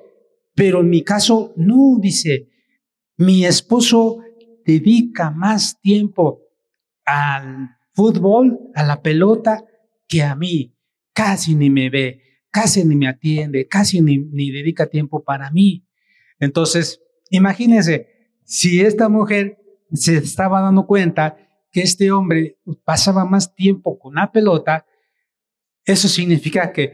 pero 0.53 0.81
en 0.81 0.89
mi 0.89 1.03
caso 1.03 1.53
no, 1.55 1.97
dice, 1.99 2.49
mi 3.17 3.45
esposo 3.45 4.19
dedica 4.65 5.31
más 5.31 5.79
tiempo 5.81 6.41
al 7.05 7.77
fútbol, 7.93 8.59
a 8.75 8.83
la 8.83 9.01
pelota, 9.01 9.65
que 10.07 10.23
a 10.23 10.35
mí. 10.35 10.73
Casi 11.13 11.55
ni 11.55 11.71
me 11.71 11.89
ve, 11.89 12.21
casi 12.51 12.85
ni 12.85 12.95
me 12.95 13.07
atiende, 13.07 13.67
casi 13.67 14.01
ni, 14.01 14.19
ni 14.19 14.51
dedica 14.51 14.85
tiempo 14.85 15.23
para 15.23 15.49
mí. 15.49 15.87
Entonces, 16.39 17.01
imagínense, 17.31 18.16
si 18.47 18.79
esta 18.79 19.09
mujer 19.09 19.57
se 19.91 20.15
estaba 20.15 20.61
dando 20.61 20.87
cuenta 20.87 21.37
que 21.69 21.81
este 21.81 22.11
hombre 22.11 22.57
pasaba 22.85 23.25
más 23.25 23.53
tiempo 23.53 23.99
con 23.99 24.15
la 24.15 24.31
pelota, 24.31 24.85
eso 25.83 26.07
significa 26.07 26.71
que 26.71 26.93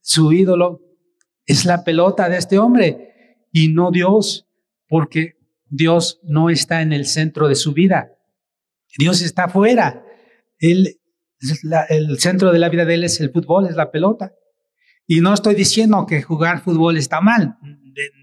su 0.00 0.32
ídolo 0.32 0.80
es 1.44 1.66
la 1.66 1.84
pelota 1.84 2.30
de 2.30 2.38
este 2.38 2.58
hombre 2.58 3.44
y 3.52 3.68
no 3.68 3.90
Dios, 3.90 4.48
porque 4.88 5.34
Dios 5.68 6.18
no 6.22 6.48
está 6.48 6.80
en 6.80 6.94
el 6.94 7.04
centro 7.04 7.46
de 7.46 7.56
su 7.56 7.74
vida. 7.74 8.12
Dios 8.98 9.20
está 9.20 9.44
afuera. 9.44 10.02
El 10.58 10.98
centro 12.18 12.52
de 12.52 12.58
la 12.58 12.70
vida 12.70 12.86
de 12.86 12.94
él 12.94 13.04
es 13.04 13.20
el 13.20 13.30
fútbol, 13.30 13.66
es 13.66 13.76
la 13.76 13.90
pelota. 13.90 14.32
Y 15.06 15.20
no 15.20 15.34
estoy 15.34 15.54
diciendo 15.54 16.06
que 16.06 16.22
jugar 16.22 16.62
fútbol 16.62 16.96
está 16.96 17.20
mal. 17.20 17.58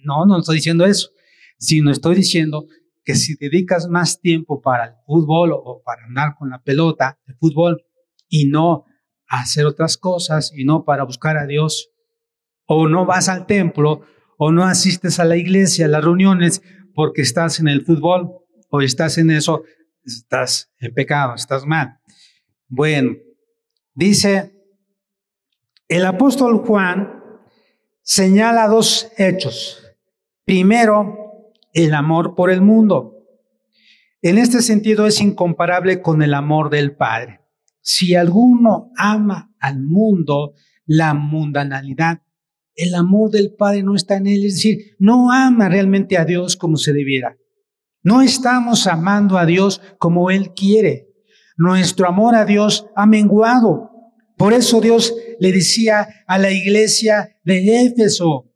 No, 0.03 0.25
no 0.25 0.39
estoy 0.39 0.55
diciendo 0.55 0.85
eso. 0.85 1.11
Sino 1.63 1.91
estoy 1.91 2.15
diciendo 2.17 2.67
que 3.05 3.15
si 3.15 3.35
dedicas 3.35 3.87
más 3.87 4.19
tiempo 4.19 4.61
para 4.61 4.85
el 4.85 4.93
fútbol 5.05 5.51
o 5.53 5.81
para 5.81 6.03
andar 6.03 6.35
con 6.37 6.49
la 6.49 6.61
pelota 6.61 7.17
de 7.25 7.35
fútbol 7.35 7.81
y 8.27 8.47
no 8.47 8.83
hacer 9.27 9.65
otras 9.65 9.97
cosas 9.97 10.51
y 10.53 10.65
no 10.65 10.83
para 10.83 11.05
buscar 11.05 11.37
a 11.37 11.45
Dios, 11.45 11.89
o 12.65 12.89
no 12.89 13.05
vas 13.05 13.29
al 13.29 13.45
templo 13.45 14.01
o 14.37 14.51
no 14.51 14.65
asistes 14.65 15.21
a 15.21 15.25
la 15.25 15.37
iglesia, 15.37 15.85
a 15.85 15.89
las 15.89 16.03
reuniones, 16.03 16.61
porque 16.93 17.21
estás 17.21 17.61
en 17.61 17.69
el 17.69 17.85
fútbol 17.85 18.29
o 18.69 18.81
estás 18.81 19.17
en 19.17 19.31
eso, 19.31 19.63
estás 20.03 20.69
en 20.79 20.93
pecado, 20.93 21.33
estás 21.35 21.65
mal. 21.65 21.97
Bueno, 22.67 23.15
dice, 23.93 24.51
el 25.87 26.05
apóstol 26.05 26.57
Juan 26.57 27.21
señala 28.01 28.67
dos 28.67 29.13
hechos. 29.17 29.81
Primero, 30.43 31.22
el 31.73 31.93
amor 31.93 32.35
por 32.35 32.51
el 32.51 32.61
mundo. 32.61 33.13
En 34.21 34.37
este 34.37 34.61
sentido 34.61 35.05
es 35.05 35.19
incomparable 35.19 36.01
con 36.01 36.21
el 36.21 36.33
amor 36.33 36.69
del 36.69 36.95
Padre. 36.95 37.41
Si 37.81 38.15
alguno 38.15 38.91
ama 38.95 39.53
al 39.59 39.81
mundo, 39.81 40.53
la 40.85 41.13
mundanalidad, 41.13 42.21
el 42.75 42.95
amor 42.95 43.31
del 43.31 43.53
Padre 43.53 43.83
no 43.83 43.95
está 43.95 44.15
en 44.15 44.27
él, 44.27 44.45
es 44.45 44.55
decir, 44.55 44.95
no 44.97 45.31
ama 45.31 45.67
realmente 45.67 46.17
a 46.17 46.25
Dios 46.25 46.55
como 46.55 46.77
se 46.77 46.93
debiera. 46.93 47.37
No 48.01 48.21
estamos 48.21 48.87
amando 48.87 49.37
a 49.37 49.45
Dios 49.45 49.81
como 49.97 50.29
Él 50.29 50.53
quiere. 50.53 51.07
Nuestro 51.55 52.07
amor 52.07 52.35
a 52.35 52.45
Dios 52.45 52.87
ha 52.95 53.05
menguado. 53.05 53.91
Por 54.37 54.53
eso 54.53 54.81
Dios 54.81 55.13
le 55.39 55.51
decía 55.51 56.07
a 56.27 56.37
la 56.37 56.51
iglesia 56.51 57.37
de 57.43 57.85
Éfeso, 57.85 58.51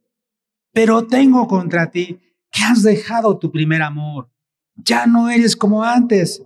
pero 0.72 1.06
tengo 1.06 1.46
contra 1.46 1.90
ti 1.90 2.18
que 2.50 2.62
has 2.62 2.82
dejado 2.82 3.38
tu 3.38 3.50
primer 3.50 3.82
amor. 3.82 4.30
Ya 4.76 5.06
no 5.06 5.28
eres 5.28 5.56
como 5.56 5.82
antes. 5.82 6.42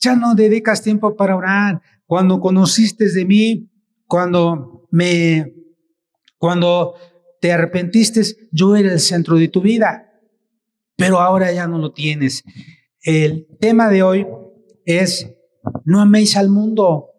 Ya 0.00 0.16
no 0.16 0.34
dedicas 0.34 0.82
tiempo 0.82 1.16
para 1.16 1.36
orar. 1.36 1.80
Cuando 2.06 2.40
conociste 2.40 3.10
de 3.10 3.24
mí, 3.24 3.70
cuando 4.06 4.86
me, 4.90 5.54
cuando 6.38 6.94
te 7.40 7.52
arrepentiste, 7.52 8.22
yo 8.50 8.76
era 8.76 8.92
el 8.92 9.00
centro 9.00 9.36
de 9.36 9.48
tu 9.48 9.60
vida. 9.60 10.12
Pero 10.96 11.20
ahora 11.20 11.52
ya 11.52 11.66
no 11.66 11.78
lo 11.78 11.92
tienes. 11.92 12.42
El 13.02 13.46
tema 13.60 13.88
de 13.88 14.02
hoy 14.02 14.26
es 14.84 15.30
no 15.84 16.00
améis 16.00 16.36
al 16.36 16.48
mundo. 16.48 17.10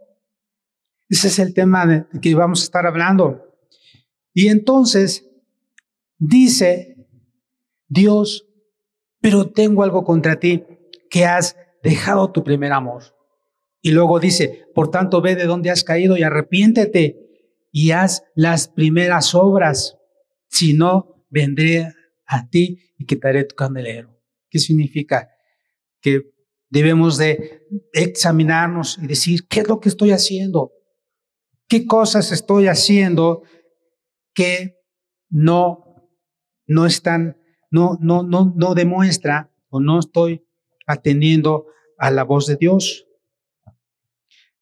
Ese 1.10 1.28
es 1.28 1.40
el 1.40 1.54
tema 1.54 1.86
de 1.86 2.06
que 2.22 2.36
vamos 2.36 2.62
a 2.62 2.64
estar 2.66 2.86
hablando. 2.86 3.42
Y 4.34 4.50
entonces 4.50 5.26
dice 6.18 6.97
Dios, 7.88 8.46
pero 9.20 9.50
tengo 9.52 9.84
algo 9.84 10.04
contra 10.04 10.40
ti, 10.40 10.64
que 11.10 11.26
has 11.26 11.56
dejado 11.84 12.32
tu 12.32 12.44
primer 12.44 12.74
amor. 12.74 13.16
Y 13.82 13.92
luego 13.92 14.20
dice, 14.20 14.66
por 14.74 14.90
tanto, 14.90 15.22
ve 15.22 15.36
de 15.36 15.46
dónde 15.46 15.70
has 15.70 15.84
caído 15.84 16.18
y 16.18 16.24
arrepiéntete 16.24 17.28
y 17.72 17.92
haz 17.92 18.24
las 18.36 18.68
primeras 18.68 19.36
obras, 19.36 19.98
si 20.50 20.74
no, 20.74 21.26
vendré 21.30 21.94
a 22.26 22.50
ti 22.50 22.80
y 22.98 23.06
quitaré 23.06 23.44
tu 23.44 23.56
candelero. 23.56 24.18
¿Qué 24.50 24.60
significa? 24.60 25.30
Que 26.02 26.32
debemos 26.70 27.18
de 27.18 27.68
examinarnos 27.94 28.98
y 29.02 29.08
decir, 29.08 29.48
¿qué 29.48 29.62
es 29.62 29.68
lo 29.68 29.80
que 29.80 29.90
estoy 29.90 30.12
haciendo? 30.12 30.74
¿Qué 31.68 31.86
cosas 31.86 32.32
estoy 32.32 32.68
haciendo 32.68 33.44
que 34.34 34.78
no, 35.30 36.10
no 36.66 36.86
están 36.86 37.38
no, 37.78 37.98
no, 38.02 38.24
no, 38.24 38.54
no 38.56 38.74
demuestra 38.74 39.52
o 39.70 39.80
no 39.80 40.00
estoy 40.00 40.44
atendiendo 40.88 41.68
a 42.00 42.10
la 42.10 42.24
voz 42.24 42.48
de 42.48 42.56
Dios. 42.56 43.06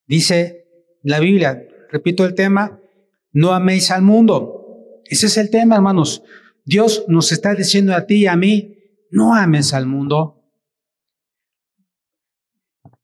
Dice 0.06 0.68
la 1.02 1.22
Biblia, 1.22 1.66
repito 1.92 2.26
el 2.26 2.36
tema, 2.36 2.82
no 3.32 3.54
améis 3.54 3.90
al 3.92 4.02
mundo. 4.02 5.02
Ese 5.06 5.28
es 5.28 5.38
el 5.38 5.50
tema, 5.50 5.76
hermanos. 5.76 6.24
Dios 6.66 7.06
nos 7.08 7.32
está 7.32 7.54
diciendo 7.56 7.96
a 7.96 8.06
ti 8.06 8.24
y 8.24 8.28
a 8.28 8.36
mí, 8.36 8.80
no 9.12 9.34
ames 9.34 9.74
al 9.74 9.86
mundo. 9.86 10.44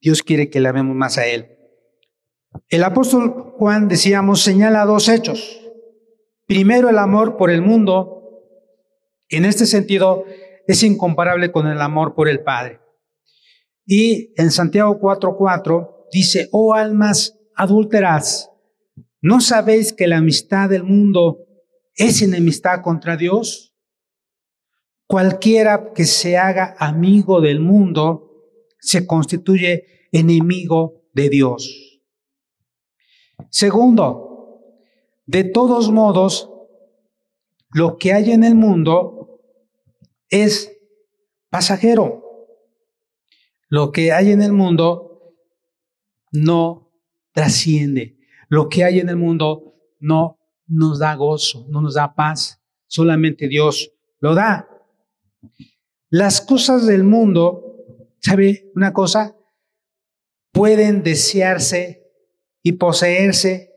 Dios 0.01 0.23
quiere 0.23 0.49
que 0.49 0.59
le 0.59 0.67
amemos 0.67 0.95
más 0.95 1.17
a 1.17 1.25
Él. 1.25 1.57
El 2.67 2.83
apóstol 2.83 3.53
Juan, 3.57 3.87
decíamos, 3.87 4.41
señala 4.41 4.83
dos 4.83 5.07
hechos. 5.07 5.61
Primero, 6.47 6.89
el 6.89 6.97
amor 6.97 7.37
por 7.37 7.49
el 7.49 7.61
mundo 7.61 8.20
en 9.31 9.45
este 9.45 9.65
sentido, 9.65 10.25
es 10.67 10.83
incomparable 10.83 11.51
con 11.51 11.67
el 11.67 11.81
amor 11.81 12.13
por 12.15 12.29
el 12.29 12.43
Padre. 12.43 12.79
Y 13.85 14.33
en 14.37 14.51
Santiago 14.51 14.99
4:4 14.99 16.07
dice, 16.11 16.49
oh 16.51 16.73
almas 16.73 17.37
adúlteras, 17.55 18.51
¿no 19.21 19.41
sabéis 19.41 19.93
que 19.93 20.07
la 20.07 20.17
amistad 20.17 20.69
del 20.69 20.83
mundo 20.83 21.39
es 21.95 22.21
enemistad 22.21 22.81
contra 22.81 23.17
Dios? 23.17 23.75
Cualquiera 25.07 25.91
que 25.93 26.05
se 26.05 26.37
haga 26.37 26.75
amigo 26.79 27.41
del 27.41 27.59
mundo 27.59 28.29
se 28.79 29.05
constituye 29.05 30.07
enemigo 30.11 31.03
de 31.13 31.29
Dios. 31.29 32.01
Segundo, 33.49 34.61
de 35.25 35.43
todos 35.43 35.91
modos, 35.91 36.49
lo 37.73 37.97
que 37.97 38.13
hay 38.13 38.31
en 38.31 38.43
el 38.43 38.55
mundo 38.55 39.20
es 40.31 40.75
pasajero. 41.51 42.23
Lo 43.69 43.91
que 43.91 44.11
hay 44.11 44.31
en 44.31 44.41
el 44.41 44.53
mundo 44.53 45.35
no 46.31 46.91
trasciende. 47.31 48.17
Lo 48.49 48.67
que 48.67 48.83
hay 48.83 48.99
en 48.99 49.09
el 49.09 49.17
mundo 49.17 49.75
no 49.99 50.39
nos 50.65 50.97
da 50.97 51.13
gozo, 51.13 51.67
no 51.69 51.81
nos 51.81 51.93
da 51.93 52.15
paz. 52.15 52.59
Solamente 52.87 53.47
Dios 53.47 53.93
lo 54.19 54.33
da. 54.33 54.67
Las 56.09 56.41
cosas 56.41 56.87
del 56.87 57.03
mundo 57.03 57.71
¿sabe 58.21 58.71
una 58.75 58.93
cosa? 58.93 59.35
Pueden 60.53 61.03
desearse 61.03 62.03
y 62.63 62.73
poseerse 62.73 63.73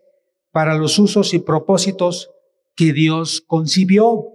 para 0.52 0.76
los 0.76 0.98
usos 0.98 1.34
y 1.34 1.38
propósitos 1.38 2.30
que 2.76 2.92
Dios 2.92 3.40
concibió. 3.40 4.30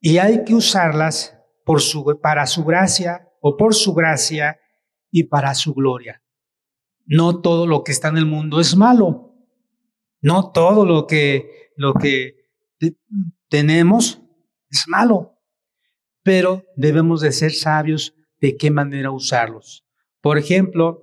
Y 0.00 0.18
hay 0.18 0.44
que 0.44 0.54
usarlas 0.54 1.36
por 1.64 1.80
su, 1.80 2.18
para 2.22 2.46
su 2.46 2.64
gracia 2.64 3.28
o 3.40 3.56
por 3.56 3.74
su 3.74 3.94
gracia 3.94 4.58
y 5.10 5.24
para 5.24 5.54
su 5.54 5.74
gloria. 5.74 6.22
No 7.06 7.40
todo 7.40 7.66
lo 7.66 7.84
que 7.84 7.92
está 7.92 8.08
en 8.08 8.16
el 8.16 8.26
mundo 8.26 8.60
es 8.60 8.76
malo. 8.76 9.34
No 10.22 10.52
todo 10.52 10.84
lo 10.84 11.06
que, 11.06 11.70
lo 11.76 11.94
que 11.94 12.36
tenemos 13.48 14.22
es 14.70 14.84
malo. 14.86 15.38
Pero 16.22 16.64
debemos 16.76 17.20
de 17.20 17.32
ser 17.32 17.52
sabios 17.52 18.14
de 18.40 18.56
qué 18.56 18.70
manera 18.70 19.10
usarlos. 19.10 19.86
Por 20.20 20.38
ejemplo, 20.38 21.02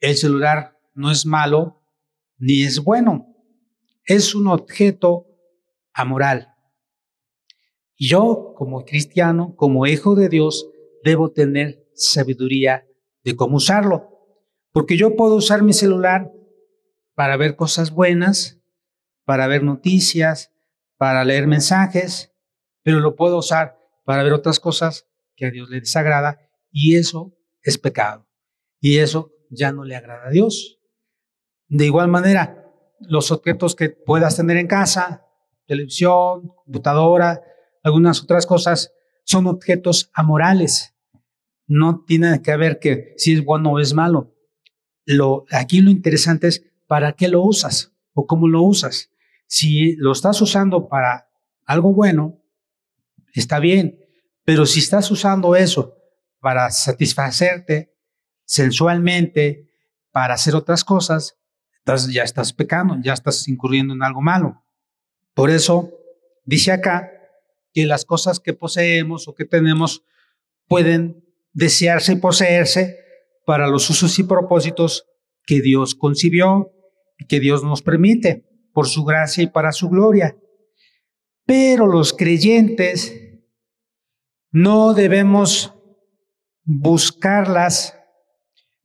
el 0.00 0.16
celular 0.16 0.78
no 0.94 1.10
es 1.10 1.26
malo 1.26 1.82
ni 2.38 2.62
es 2.62 2.82
bueno. 2.82 3.34
Es 4.04 4.34
un 4.34 4.46
objeto 4.46 5.26
amoral. 5.92 6.55
Yo, 7.98 8.54
como 8.56 8.84
cristiano, 8.84 9.54
como 9.56 9.86
hijo 9.86 10.14
de 10.14 10.28
Dios, 10.28 10.68
debo 11.02 11.30
tener 11.30 11.86
sabiduría 11.94 12.86
de 13.24 13.36
cómo 13.36 13.56
usarlo. 13.56 14.10
Porque 14.72 14.96
yo 14.96 15.16
puedo 15.16 15.36
usar 15.36 15.62
mi 15.62 15.72
celular 15.72 16.30
para 17.14 17.36
ver 17.36 17.56
cosas 17.56 17.90
buenas, 17.90 18.60
para 19.24 19.46
ver 19.46 19.62
noticias, 19.62 20.52
para 20.98 21.24
leer 21.24 21.46
mensajes, 21.46 22.32
pero 22.82 23.00
lo 23.00 23.16
puedo 23.16 23.38
usar 23.38 23.78
para 24.04 24.22
ver 24.22 24.32
otras 24.32 24.60
cosas 24.60 25.08
que 25.34 25.46
a 25.46 25.50
Dios 25.50 25.68
le 25.68 25.80
desagrada 25.80 26.38
y 26.70 26.96
eso 26.96 27.36
es 27.62 27.78
pecado. 27.78 28.26
Y 28.80 28.98
eso 28.98 29.32
ya 29.50 29.72
no 29.72 29.84
le 29.84 29.96
agrada 29.96 30.28
a 30.28 30.30
Dios. 30.30 30.78
De 31.68 31.86
igual 31.86 32.08
manera, 32.08 32.70
los 33.00 33.32
objetos 33.32 33.74
que 33.74 33.90
puedas 33.90 34.36
tener 34.36 34.56
en 34.58 34.68
casa, 34.68 35.26
televisión, 35.66 36.52
computadora, 36.64 37.42
algunas 37.86 38.20
otras 38.20 38.46
cosas, 38.46 38.92
son 39.22 39.46
objetos 39.46 40.10
amorales. 40.12 40.96
No 41.68 42.02
tiene 42.04 42.42
que 42.42 42.56
ver 42.56 42.80
que 42.80 43.14
si 43.16 43.34
es 43.34 43.44
bueno 43.44 43.70
o 43.70 43.78
es 43.78 43.94
malo. 43.94 44.34
Lo, 45.04 45.44
aquí 45.52 45.80
lo 45.80 45.92
interesante 45.92 46.48
es 46.48 46.64
para 46.88 47.12
qué 47.12 47.28
lo 47.28 47.42
usas 47.42 47.92
o 48.12 48.26
cómo 48.26 48.48
lo 48.48 48.62
usas. 48.62 49.10
Si 49.46 49.94
lo 49.96 50.10
estás 50.10 50.42
usando 50.42 50.88
para 50.88 51.28
algo 51.64 51.94
bueno, 51.94 52.42
está 53.32 53.60
bien, 53.60 54.00
pero 54.44 54.66
si 54.66 54.80
estás 54.80 55.08
usando 55.12 55.54
eso 55.54 55.94
para 56.40 56.70
satisfacerte 56.70 57.94
sensualmente, 58.44 59.70
para 60.10 60.34
hacer 60.34 60.56
otras 60.56 60.82
cosas, 60.82 61.38
ya 62.08 62.24
estás 62.24 62.52
pecando, 62.52 62.96
ya 63.00 63.12
estás 63.12 63.46
incurriendo 63.46 63.94
en 63.94 64.02
algo 64.02 64.22
malo. 64.22 64.64
Por 65.34 65.50
eso 65.50 65.92
dice 66.44 66.72
acá 66.72 67.12
que 67.76 67.84
las 67.84 68.06
cosas 68.06 68.40
que 68.40 68.54
poseemos 68.54 69.28
o 69.28 69.34
que 69.34 69.44
tenemos 69.44 70.02
pueden 70.66 71.22
desearse 71.52 72.14
y 72.14 72.16
poseerse 72.16 72.96
para 73.44 73.68
los 73.68 73.90
usos 73.90 74.18
y 74.18 74.22
propósitos 74.22 75.04
que 75.44 75.60
Dios 75.60 75.94
concibió 75.94 76.72
y 77.18 77.26
que 77.26 77.38
Dios 77.38 77.62
nos 77.62 77.82
permite 77.82 78.46
por 78.72 78.88
su 78.88 79.04
gracia 79.04 79.44
y 79.44 79.48
para 79.48 79.72
su 79.72 79.90
gloria. 79.90 80.38
Pero 81.44 81.86
los 81.86 82.14
creyentes 82.14 83.14
no 84.50 84.94
debemos 84.94 85.74
buscarlas 86.64 87.94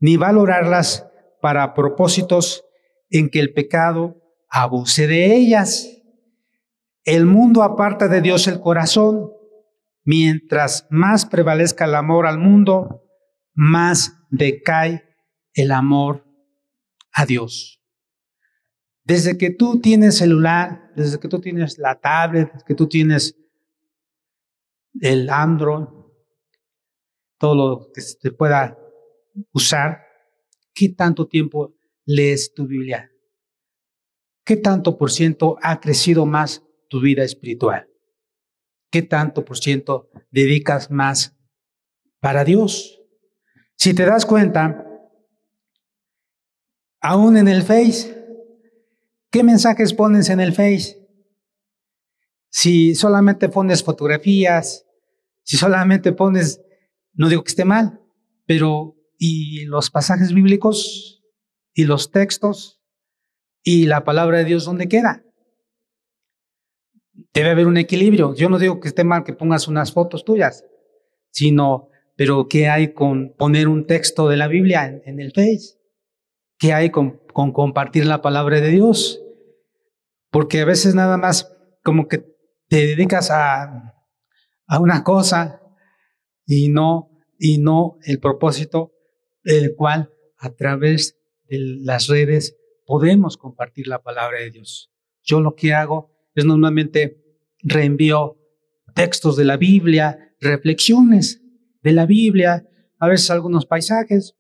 ni 0.02 0.18
valorarlas 0.18 1.08
para 1.42 1.74
propósitos 1.74 2.66
en 3.10 3.30
que 3.30 3.40
el 3.40 3.54
pecado 3.54 4.22
abuse 4.50 5.08
de 5.08 5.34
ellas. 5.34 6.01
El 7.04 7.26
mundo 7.26 7.64
aparta 7.64 8.08
de 8.08 8.22
Dios 8.22 8.48
el 8.48 8.60
corazón. 8.60 9.32
Mientras 10.04 10.88
más 10.90 11.26
prevalezca 11.26 11.86
el 11.86 11.96
amor 11.96 12.26
al 12.26 12.40
mundo, 12.40 13.04
más 13.54 14.18
decae 14.30 15.04
el 15.54 15.72
amor 15.72 16.26
a 17.14 17.26
Dios. 17.26 17.82
Desde 19.04 19.38
que 19.38 19.52
tú 19.52 19.80
tienes 19.80 20.18
celular, 20.18 20.92
desde 20.96 21.20
que 21.20 21.28
tú 21.28 21.40
tienes 21.40 21.78
la 21.78 22.00
tablet, 22.00 22.50
que 22.66 22.76
tú 22.76 22.88
tienes 22.88 23.38
el 25.00 25.30
Android, 25.30 25.86
todo 27.38 27.56
lo 27.56 27.92
que 27.94 28.02
se 28.02 28.32
pueda 28.32 28.78
usar, 29.52 30.04
¿qué 30.74 30.90
tanto 30.90 31.28
tiempo 31.28 31.76
lees 32.06 32.54
tu 32.54 32.68
Biblia? 32.68 33.12
¿Qué 34.44 34.58
tanto 34.58 34.98
por 34.98 35.12
ciento 35.12 35.58
ha 35.62 35.80
crecido 35.80 36.26
más 36.26 36.64
tu 36.92 37.00
vida 37.00 37.24
espiritual? 37.24 37.88
¿Qué 38.92 39.02
tanto 39.02 39.46
por 39.46 39.58
ciento 39.58 40.10
dedicas 40.30 40.92
más 40.92 41.38
para 42.20 42.44
Dios? 42.44 43.02
Si 43.78 43.94
te 43.94 44.06
das 44.06 44.26
cuenta, 44.26 44.86
aún 47.00 47.38
en 47.38 47.48
el 47.48 47.64
Face, 47.64 48.14
¿qué 49.32 49.42
mensajes 49.42 49.94
pones 49.94 50.30
en 50.30 50.42
el 50.42 50.52
Face? 50.52 50.98
Si 52.50 52.94
solamente 52.94 53.48
pones 53.48 53.82
fotografías, 53.82 54.86
si 55.44 55.56
solamente 55.56 56.12
pones, 56.12 56.62
no 57.14 57.30
digo 57.30 57.46
que 57.46 57.52
esté 57.52 57.64
mal, 57.64 58.02
pero 58.46 58.98
¿y 59.18 59.64
los 59.64 59.90
pasajes 59.90 60.34
bíblicos? 60.34 61.24
¿Y 61.74 61.86
los 61.86 62.12
textos? 62.12 62.82
¿Y 63.64 63.86
la 63.86 64.04
palabra 64.04 64.40
de 64.40 64.44
Dios 64.46 64.66
dónde 64.66 64.90
queda? 64.90 65.24
Debe 67.34 67.50
haber 67.50 67.68
un 67.68 67.78
equilibrio. 67.78 68.34
Yo 68.36 68.50
no 68.50 68.60
digo 68.60 68.80
que 68.80 68.88
esté 68.88 69.04
mal 69.04 69.24
que 69.24 69.34
pongas 69.34 69.68
unas 69.68 69.92
fotos 69.92 70.24
tuyas, 70.24 70.66
sino, 71.30 71.90
pero 72.16 72.48
¿qué 72.48 72.68
hay 72.68 72.94
con 72.94 73.34
poner 73.38 73.68
un 73.68 73.86
texto 73.86 74.30
de 74.30 74.38
la 74.38 74.48
Biblia 74.48 75.02
en, 75.06 75.20
el 75.20 75.32
Face? 75.32 75.80
¿Qué 76.58 76.74
hay 76.74 76.90
con, 76.90 77.22
con 77.34 77.52
compartir 77.52 78.06
la 78.06 78.22
palabra 78.22 78.62
de 78.62 78.70
Dios? 78.70 79.22
Porque 80.30 80.62
a 80.62 80.66
veces 80.66 80.96
nada 80.96 81.18
más 81.18 81.54
como 81.84 82.08
que 82.08 82.20
te 82.68 82.88
dedicas 82.88 83.32
a, 83.32 83.96
a 84.68 84.80
una 84.80 85.04
cosa 85.04 85.62
y 86.46 86.70
no, 86.70 87.10
y 87.38 87.58
no 87.58 87.98
el 88.04 88.20
propósito 88.20 88.94
el 89.44 89.76
cual 89.76 90.14
a 90.38 90.52
través 90.52 91.20
de 91.50 91.58
las 91.82 92.08
redes 92.08 92.58
podemos 92.86 93.38
compartir 93.38 93.88
la 93.88 94.02
palabra 94.02 94.40
de 94.40 94.52
Dios. 94.52 94.92
Yo 95.24 95.40
lo 95.40 95.56
que 95.56 95.74
hago 95.74 96.11
es 96.36 96.46
normalmente 96.46 97.22
reenvío 97.60 98.38
textos 98.94 99.38
de 99.38 99.46
la 99.46 99.58
Biblia, 99.58 100.36
reflexiones 100.40 101.42
de 101.82 101.92
la 101.94 102.06
Biblia, 102.06 102.68
a 103.00 103.08
veces 103.08 103.30
algunos 103.32 103.66
paisajes, 103.66 104.36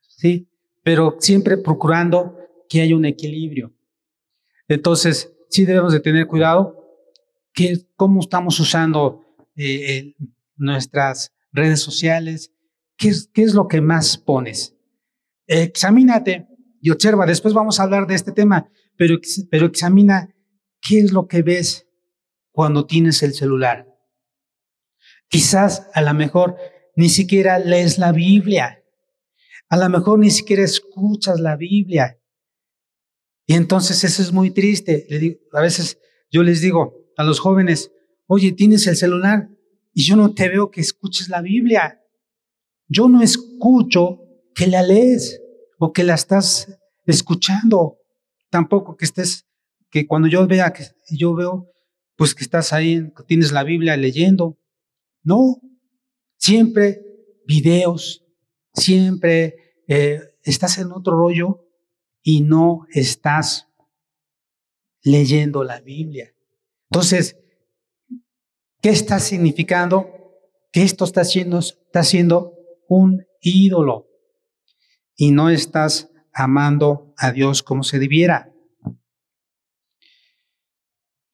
¿sí? 0.00 0.48
Pero 0.82 1.16
siempre 1.20 1.58
procurando 1.58 2.36
que 2.68 2.80
haya 2.80 2.96
un 2.96 3.04
equilibrio. 3.04 3.74
Entonces, 4.68 5.34
sí 5.50 5.64
debemos 5.64 5.92
de 5.92 6.00
tener 6.00 6.26
cuidado 6.26 6.82
que 7.52 7.86
cómo 7.96 8.20
estamos 8.20 8.58
usando 8.58 9.24
eh, 9.56 10.14
nuestras 10.56 11.32
redes 11.52 11.80
sociales, 11.80 12.52
¿Qué 12.96 13.08
es, 13.08 13.28
qué 13.32 13.42
es 13.42 13.54
lo 13.54 13.68
que 13.68 13.80
más 13.80 14.16
pones. 14.16 14.76
examínate 15.46 16.46
y 16.80 16.90
observa, 16.90 17.26
después 17.26 17.52
vamos 17.52 17.80
a 17.80 17.82
hablar 17.84 18.06
de 18.06 18.14
este 18.14 18.32
tema, 18.32 18.70
pero, 18.96 19.18
pero 19.50 19.66
examina 19.66 20.34
qué 20.80 21.00
es 21.00 21.12
lo 21.12 21.26
que 21.26 21.42
ves 21.42 21.86
cuando 22.50 22.86
tienes 22.86 23.22
el 23.22 23.34
celular. 23.34 23.86
Quizás 25.28 25.88
a 25.94 26.02
lo 26.02 26.12
mejor 26.14 26.56
ni 26.94 27.08
siquiera 27.08 27.58
lees 27.58 27.98
la 27.98 28.12
Biblia, 28.12 28.84
a 29.68 29.76
lo 29.78 29.88
mejor 29.88 30.18
ni 30.18 30.30
siquiera 30.30 30.62
escuchas 30.62 31.40
la 31.40 31.56
Biblia. 31.56 32.18
Y 33.46 33.54
entonces 33.54 34.04
eso 34.04 34.22
es 34.22 34.32
muy 34.32 34.50
triste. 34.50 35.06
a 35.52 35.60
veces 35.60 35.98
yo 36.30 36.42
les 36.42 36.60
digo 36.60 37.10
a 37.16 37.24
los 37.24 37.40
jóvenes, 37.40 37.90
oye, 38.26 38.52
tienes 38.52 38.86
el 38.86 38.96
celular 38.96 39.48
y 39.94 40.04
yo 40.04 40.16
no 40.16 40.34
te 40.34 40.48
veo 40.48 40.70
que 40.70 40.80
escuches 40.80 41.28
la 41.28 41.40
Biblia. 41.40 42.00
Yo 42.88 43.08
no 43.08 43.22
escucho 43.22 44.20
que 44.54 44.66
la 44.66 44.82
lees 44.82 45.40
o 45.78 45.92
que 45.92 46.04
la 46.04 46.14
estás 46.14 46.68
escuchando. 47.06 47.98
Tampoco 48.52 48.96
que 48.96 49.06
estés, 49.06 49.46
que 49.90 50.06
cuando 50.06 50.28
yo 50.28 50.46
vea, 50.46 50.72
que 50.72 50.84
yo 51.10 51.34
veo, 51.34 51.72
pues 52.16 52.34
que 52.34 52.44
estás 52.44 52.74
ahí, 52.74 53.10
que 53.16 53.22
tienes 53.24 53.52
la 53.52 53.64
Biblia 53.64 53.96
leyendo. 53.96 54.58
No, 55.22 55.62
siempre 56.36 57.00
videos, 57.46 58.22
siempre 58.74 59.56
eh, 59.88 60.20
estás 60.42 60.76
en 60.76 60.92
otro 60.92 61.16
rollo 61.16 61.66
y 62.22 62.42
no 62.42 62.86
estás 62.90 63.68
leyendo 65.02 65.64
la 65.64 65.80
Biblia. 65.80 66.34
Entonces, 66.90 67.38
¿qué 68.82 68.90
está 68.90 69.18
significando? 69.18 70.22
que 70.72 70.82
esto 70.82 71.04
está 71.04 71.24
siendo, 71.24 71.58
está 71.58 72.02
siendo 72.02 72.54
un 72.88 73.24
ídolo 73.40 74.08
y 75.14 75.30
no 75.30 75.50
estás 75.50 76.10
amando 76.32 77.14
a 77.16 77.32
Dios 77.32 77.62
como 77.62 77.82
se 77.82 77.98
debiera. 77.98 78.52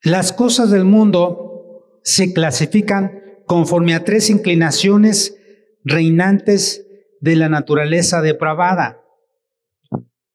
Las 0.02 0.32
cosas 0.32 0.70
del 0.70 0.84
mundo 0.84 2.00
se 2.04 2.32
clasifican 2.32 3.42
conforme 3.46 3.94
a 3.94 4.04
tres 4.04 4.30
inclinaciones 4.30 5.36
reinantes 5.84 6.86
de 7.20 7.36
la 7.36 7.48
naturaleza 7.48 8.22
depravada. 8.22 9.02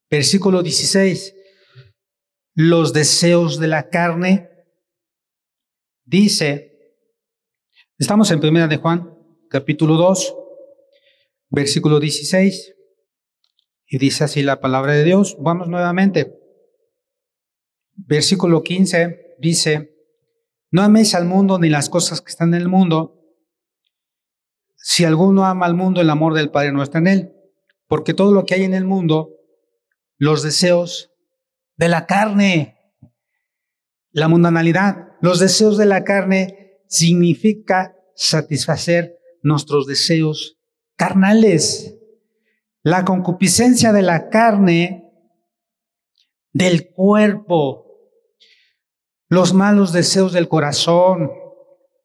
Versículo 0.09 0.61
16. 0.63 1.35
Los 2.55 2.93
deseos 2.93 3.59
de 3.59 3.67
la 3.67 3.89
carne. 3.89 4.49
Dice, 6.05 6.99
estamos 7.97 8.29
en 8.31 8.39
primera 8.39 8.67
de 8.67 8.77
Juan, 8.77 9.17
capítulo 9.49 9.95
2, 9.95 10.35
versículo 11.49 11.99
16. 11.99 12.75
Y 13.93 13.99
dice 13.99 14.23
así 14.23 14.41
la 14.41 14.59
palabra 14.59 14.93
de 14.93 15.03
Dios. 15.03 15.37
Vamos 15.39 15.67
nuevamente. 15.67 16.35
Versículo 17.93 18.63
15 18.63 19.35
dice, 19.37 19.95
no 20.71 20.81
améis 20.81 21.13
al 21.13 21.25
mundo 21.25 21.59
ni 21.59 21.69
las 21.69 21.89
cosas 21.89 22.19
que 22.19 22.31
están 22.31 22.55
en 22.55 22.61
el 22.61 22.69
mundo. 22.69 23.21
Si 24.77 25.05
alguno 25.05 25.45
ama 25.45 25.67
al 25.67 25.75
mundo, 25.75 26.01
el 26.01 26.09
amor 26.09 26.33
del 26.33 26.49
Padre 26.49 26.71
no 26.71 26.81
está 26.81 26.97
en 26.97 27.05
él. 27.05 27.33
Porque 27.87 28.15
todo 28.15 28.31
lo 28.31 28.47
que 28.47 28.55
hay 28.55 28.63
en 28.63 28.73
el 28.73 28.83
mundo, 28.83 29.29
los 30.17 30.41
deseos 30.41 31.11
de 31.75 31.87
la 31.87 32.07
carne, 32.07 32.79
la 34.09 34.27
mundanalidad, 34.27 35.09
los 35.21 35.37
deseos 35.37 35.77
de 35.77 35.85
la 35.85 36.03
carne 36.03 36.79
significa 36.87 37.95
satisfacer 38.15 39.19
nuestros 39.43 39.85
deseos 39.85 40.57
carnales. 40.95 41.92
La 42.83 43.05
concupiscencia 43.05 43.93
de 43.93 44.01
la 44.01 44.29
carne, 44.29 45.09
del 46.51 46.91
cuerpo, 46.91 47.83
los 49.29 49.53
malos 49.53 49.93
deseos 49.93 50.33
del 50.33 50.49
corazón, 50.49 51.31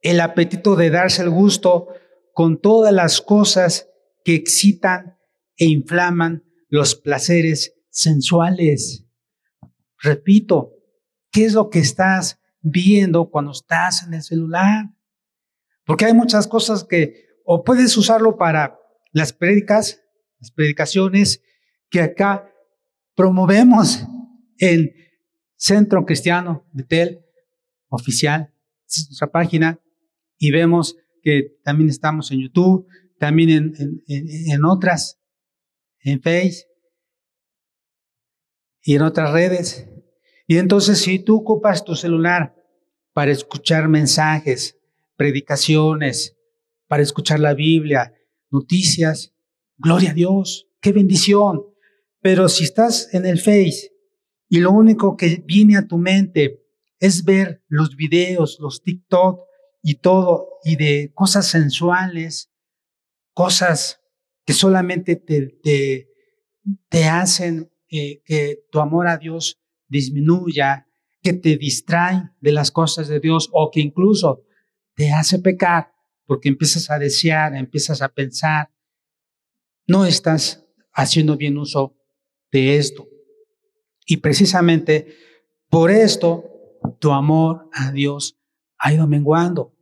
el 0.01 0.21
apetito 0.21 0.77
de 0.77 0.91
darse 0.91 1.23
el 1.23 1.31
gusto 1.31 1.89
con 2.33 2.61
todas 2.61 2.93
las 2.93 3.21
cosas 3.21 3.89
que 4.25 4.37
excitan 4.37 5.19
e 5.57 5.67
inflaman 5.67 6.45
los 6.69 6.95
placeres 6.95 7.75
sensuales. 7.91 9.05
Repito, 10.01 10.75
¿qué 11.33 11.45
es 11.45 11.55
lo 11.55 11.71
que 11.71 11.81
estás 11.81 12.39
viendo 12.61 13.31
cuando 13.31 13.51
estás 13.51 14.05
en 14.05 14.15
el 14.15 14.23
celular? 14.23 14.87
Porque 15.85 16.05
hay 16.05 16.15
muchas 16.15 16.47
cosas 16.47 16.85
que 16.85 17.27
o 17.45 17.65
puedes 17.65 17.97
usarlo 17.97 18.37
para 18.37 18.79
las 19.13 19.33
prédicas, 19.33 20.03
las 20.41 20.51
predicaciones 20.51 21.43
que 21.91 22.01
acá 22.01 22.53
promovemos 23.15 24.07
en 24.59 24.93
Centro 25.57 26.05
Cristiano 26.05 26.67
Betel 26.73 27.25
Oficial, 27.89 28.53
es 28.87 29.09
nuestra 29.09 29.31
página, 29.31 29.81
y 30.39 30.51
vemos 30.51 30.97
que 31.23 31.59
también 31.65 31.91
estamos 31.91 32.31
en 32.31 32.43
YouTube, 32.43 32.87
también 33.19 33.51
en, 33.51 34.03
en, 34.07 34.65
otras, 34.65 35.19
en 36.01 36.23
Face 36.23 36.67
y 38.83 38.95
en 38.95 39.03
otras 39.03 39.33
redes. 39.33 39.89
Y 40.47 40.59
entonces 40.59 40.99
si 40.99 41.19
tú 41.19 41.39
ocupas 41.39 41.85
tu 41.85 41.97
celular 41.97 42.55
para 43.13 43.33
escuchar 43.33 43.89
mensajes, 43.89 44.79
predicaciones, 45.17 46.37
para 46.87 47.03
escuchar 47.03 47.41
la 47.41 47.55
Biblia, 47.55 48.15
noticias, 48.51 49.35
gloria 49.79 50.11
a 50.11 50.15
Dios, 50.15 50.69
qué 50.81 50.93
bendición. 50.93 51.65
Pero 52.21 52.49
si 52.49 52.65
estás 52.65 53.13
en 53.15 53.25
el 53.25 53.39
Face 53.39 53.93
y 54.49 54.59
lo 54.59 54.73
único 54.73 55.17
que 55.17 55.43
viene 55.47 55.77
a 55.77 55.87
tu 55.87 55.99
mente 55.99 56.63
es 56.99 57.25
ver 57.25 57.63
los 57.69 57.97
videos, 57.97 58.59
los 58.61 58.83
TikTok 58.83 59.41
y 59.83 59.97
todo, 59.97 60.49
y 60.65 60.77
de 60.77 61.13
cosas 61.15 61.47
sensuales, 61.47 62.53
cosas 63.33 64.01
que 64.45 64.53
solamente 64.53 65.17
te, 65.17 65.59
te, 66.89 67.05
hacen 67.05 67.71
eh, 67.91 68.23
que 68.25 68.65
tu 68.73 68.81
amor 68.81 69.07
a 69.07 69.17
Dios 69.17 69.61
disminuya, 69.87 70.89
que 71.23 71.35
te 71.35 71.57
distraen 71.57 72.33
de 72.41 72.53
las 72.53 72.71
cosas 72.71 73.09
de 73.09 73.21
Dios 73.21 73.49
o 73.53 73.71
que 73.71 73.81
incluso 73.81 74.43
te 74.95 75.13
hace 75.13 75.39
pecar 75.39 75.93
porque 76.27 76.49
empiezas 76.49 76.91
a 76.91 76.99
desear, 76.99 77.55
empiezas 77.55 78.03
a 78.03 78.09
pensar, 78.09 78.71
no 79.89 80.05
estás 80.05 80.65
haciendo 80.93 81.37
bien 81.37 81.59
uso 81.59 81.97
de 82.53 82.77
esto. 82.77 83.09
Y 84.07 84.19
precisamente 84.19 85.17
por 85.69 85.91
esto 85.91 86.45
tu 87.01 87.13
amor 87.13 87.69
a 87.73 87.91
Dios 87.91 88.39
ha 88.79 88.93
ido 88.93 89.09
menguando. 89.09 89.75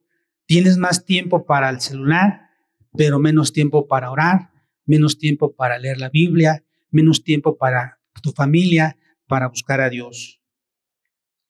Tienes 0.47 0.79
más 0.79 1.05
tiempo 1.05 1.45
para 1.45 1.69
el 1.69 1.81
celular, 1.81 2.51
pero 2.97 3.19
menos 3.19 3.53
tiempo 3.53 3.87
para 3.87 4.11
orar, 4.11 4.53
menos 4.85 5.19
tiempo 5.19 5.55
para 5.55 5.79
leer 5.79 5.99
la 5.99 6.09
Biblia, 6.09 6.65
menos 6.91 7.23
tiempo 7.23 7.57
para 7.59 8.01
tu 8.23 8.33
familia, 8.33 8.97
para 9.27 9.49
buscar 9.49 9.81
a 9.81 9.91
Dios. 9.91 10.41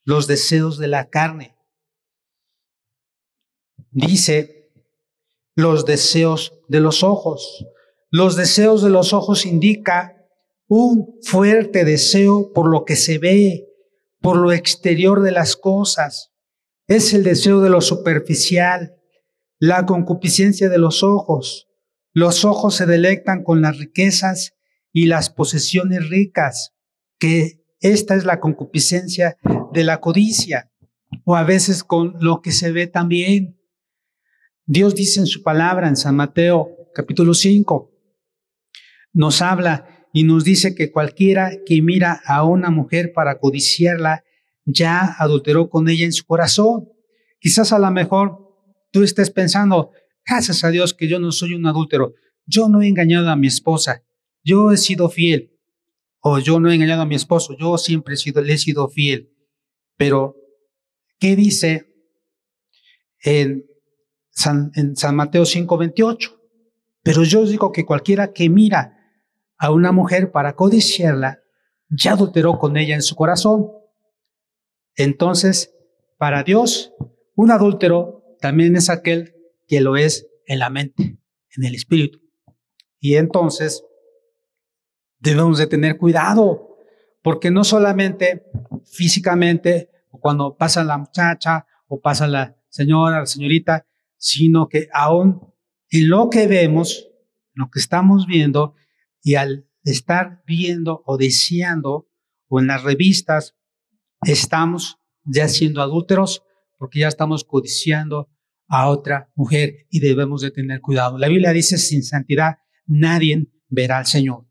Los 0.04 0.26
deseos 0.26 0.78
de 0.78 0.88
la 0.88 1.10
carne. 1.10 1.56
Dice, 3.90 4.72
los 5.54 5.84
deseos 5.84 6.54
de 6.68 6.80
los 6.80 7.02
ojos. 7.02 7.66
Los 8.10 8.36
deseos 8.36 8.82
de 8.82 8.90
los 8.90 9.12
ojos 9.12 9.46
indica 9.46 10.16
un 10.68 11.18
fuerte 11.22 11.84
deseo 11.84 12.52
por 12.52 12.68
lo 12.68 12.84
que 12.84 12.96
se 12.96 13.18
ve, 13.18 13.66
por 14.20 14.36
lo 14.36 14.52
exterior 14.52 15.22
de 15.22 15.32
las 15.32 15.56
cosas. 15.56 16.32
Es 16.86 17.12
el 17.14 17.24
deseo 17.24 17.60
de 17.60 17.70
lo 17.70 17.80
superficial, 17.80 18.96
la 19.58 19.86
concupiscencia 19.86 20.68
de 20.68 20.78
los 20.78 21.02
ojos. 21.02 21.68
Los 22.12 22.44
ojos 22.44 22.76
se 22.76 22.86
delectan 22.86 23.42
con 23.42 23.60
las 23.60 23.78
riquezas 23.78 24.54
y 24.92 25.06
las 25.06 25.30
posesiones 25.30 26.08
ricas, 26.08 26.74
que 27.18 27.64
esta 27.80 28.14
es 28.14 28.24
la 28.24 28.40
concupiscencia 28.40 29.36
de 29.72 29.84
la 29.84 30.00
codicia, 30.00 30.70
o 31.24 31.36
a 31.36 31.44
veces 31.44 31.84
con 31.84 32.16
lo 32.20 32.40
que 32.40 32.52
se 32.52 32.72
ve 32.72 32.86
también. 32.86 33.60
Dios 34.64 34.94
dice 34.94 35.20
en 35.20 35.26
su 35.26 35.42
palabra 35.42 35.88
en 35.88 35.96
San 35.96 36.16
Mateo 36.16 36.70
capítulo 36.94 37.34
5, 37.34 37.95
nos 39.16 39.40
habla 39.40 40.08
y 40.12 40.24
nos 40.24 40.44
dice 40.44 40.74
que 40.74 40.92
cualquiera 40.92 41.50
que 41.64 41.80
mira 41.80 42.20
a 42.26 42.44
una 42.44 42.70
mujer 42.70 43.12
para 43.14 43.38
codiciarla 43.38 44.24
ya 44.66 45.16
adulteró 45.18 45.70
con 45.70 45.88
ella 45.88 46.04
en 46.04 46.12
su 46.12 46.26
corazón. 46.26 46.90
Quizás 47.40 47.72
a 47.72 47.78
lo 47.78 47.90
mejor 47.90 48.38
tú 48.92 49.02
estés 49.02 49.30
pensando, 49.30 49.90
gracias 50.26 50.64
a 50.64 50.70
Dios 50.70 50.92
que 50.92 51.08
yo 51.08 51.18
no 51.18 51.32
soy 51.32 51.54
un 51.54 51.64
adúltero, 51.64 52.12
yo 52.44 52.68
no 52.68 52.82
he 52.82 52.88
engañado 52.88 53.30
a 53.30 53.36
mi 53.36 53.46
esposa, 53.46 54.04
yo 54.44 54.70
he 54.70 54.76
sido 54.76 55.08
fiel, 55.08 55.50
o 56.20 56.38
yo 56.38 56.60
no 56.60 56.70
he 56.70 56.74
engañado 56.74 57.00
a 57.00 57.06
mi 57.06 57.14
esposo, 57.14 57.56
yo 57.58 57.78
siempre 57.78 58.14
he 58.14 58.18
sido, 58.18 58.42
le 58.42 58.52
he 58.52 58.58
sido 58.58 58.88
fiel. 58.88 59.30
Pero, 59.96 60.36
¿qué 61.18 61.36
dice 61.36 61.86
en 63.20 63.64
San, 64.30 64.72
en 64.74 64.94
San 64.94 65.16
Mateo 65.16 65.44
5:28? 65.44 66.38
Pero 67.02 67.22
yo 67.22 67.46
digo 67.46 67.72
que 67.72 67.86
cualquiera 67.86 68.34
que 68.34 68.50
mira 68.50 68.95
a 69.58 69.70
una 69.72 69.92
mujer 69.92 70.32
para 70.32 70.54
codiciarla, 70.54 71.40
ya 71.88 72.12
adulteró 72.12 72.58
con 72.58 72.76
ella 72.76 72.94
en 72.94 73.02
su 73.02 73.14
corazón. 73.14 73.70
Entonces, 74.94 75.74
para 76.18 76.42
Dios, 76.42 76.92
un 77.34 77.50
adúltero 77.50 78.36
también 78.40 78.76
es 78.76 78.90
aquel 78.90 79.34
que 79.66 79.80
lo 79.80 79.96
es 79.96 80.28
en 80.46 80.58
la 80.58 80.70
mente, 80.70 81.18
en 81.56 81.64
el 81.64 81.74
espíritu. 81.74 82.20
Y 83.00 83.16
entonces, 83.16 83.84
debemos 85.18 85.58
de 85.58 85.66
tener 85.66 85.98
cuidado, 85.98 86.78
porque 87.22 87.50
no 87.50 87.64
solamente 87.64 88.46
físicamente, 88.84 89.90
cuando 90.10 90.56
pasa 90.56 90.84
la 90.84 90.98
muchacha 90.98 91.66
o 91.88 92.00
pasa 92.00 92.26
la 92.26 92.56
señora, 92.68 93.20
la 93.20 93.26
señorita, 93.26 93.86
sino 94.16 94.68
que 94.68 94.88
aún 94.92 95.40
en 95.90 96.08
lo 96.08 96.30
que 96.30 96.46
vemos, 96.46 97.08
lo 97.54 97.70
que 97.70 97.78
estamos 97.78 98.26
viendo, 98.26 98.74
y 99.26 99.34
al 99.34 99.68
estar 99.82 100.44
viendo 100.46 101.02
o 101.04 101.16
deseando 101.16 102.08
o 102.46 102.60
en 102.60 102.68
las 102.68 102.84
revistas, 102.84 103.56
estamos 104.22 105.00
ya 105.24 105.48
siendo 105.48 105.82
adúlteros 105.82 106.44
porque 106.78 107.00
ya 107.00 107.08
estamos 107.08 107.42
codiciando 107.42 108.30
a 108.68 108.88
otra 108.88 109.32
mujer 109.34 109.88
y 109.90 109.98
debemos 109.98 110.42
de 110.42 110.52
tener 110.52 110.80
cuidado. 110.80 111.18
La 111.18 111.26
Biblia 111.26 111.50
dice, 111.50 111.76
sin 111.76 112.04
santidad 112.04 112.58
nadie 112.86 113.48
verá 113.68 113.98
al 113.98 114.06
Señor. 114.06 114.46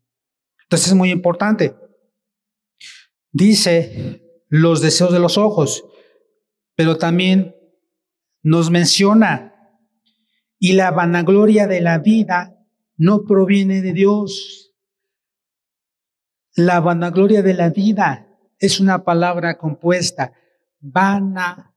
Entonces 0.64 0.88
es 0.88 0.94
muy 0.94 1.10
importante. 1.10 1.74
Dice 3.32 4.44
los 4.48 4.82
deseos 4.82 5.10
de 5.10 5.20
los 5.20 5.38
ojos, 5.38 5.84
pero 6.74 6.98
también 6.98 7.56
nos 8.42 8.70
menciona 8.70 9.54
Y 10.58 10.74
la 10.74 10.90
vanagloria 10.90 11.66
de 11.66 11.80
la 11.80 11.98
vida 11.98 12.56
no 12.98 13.24
proviene 13.24 13.82
de 13.82 13.92
Dios. 13.92 14.65
La 16.56 16.80
vanagloria 16.80 17.42
de 17.42 17.52
la 17.52 17.68
vida 17.68 18.26
es 18.58 18.80
una 18.80 19.04
palabra 19.04 19.58
compuesta. 19.58 20.32
Vanagloria 20.80 21.68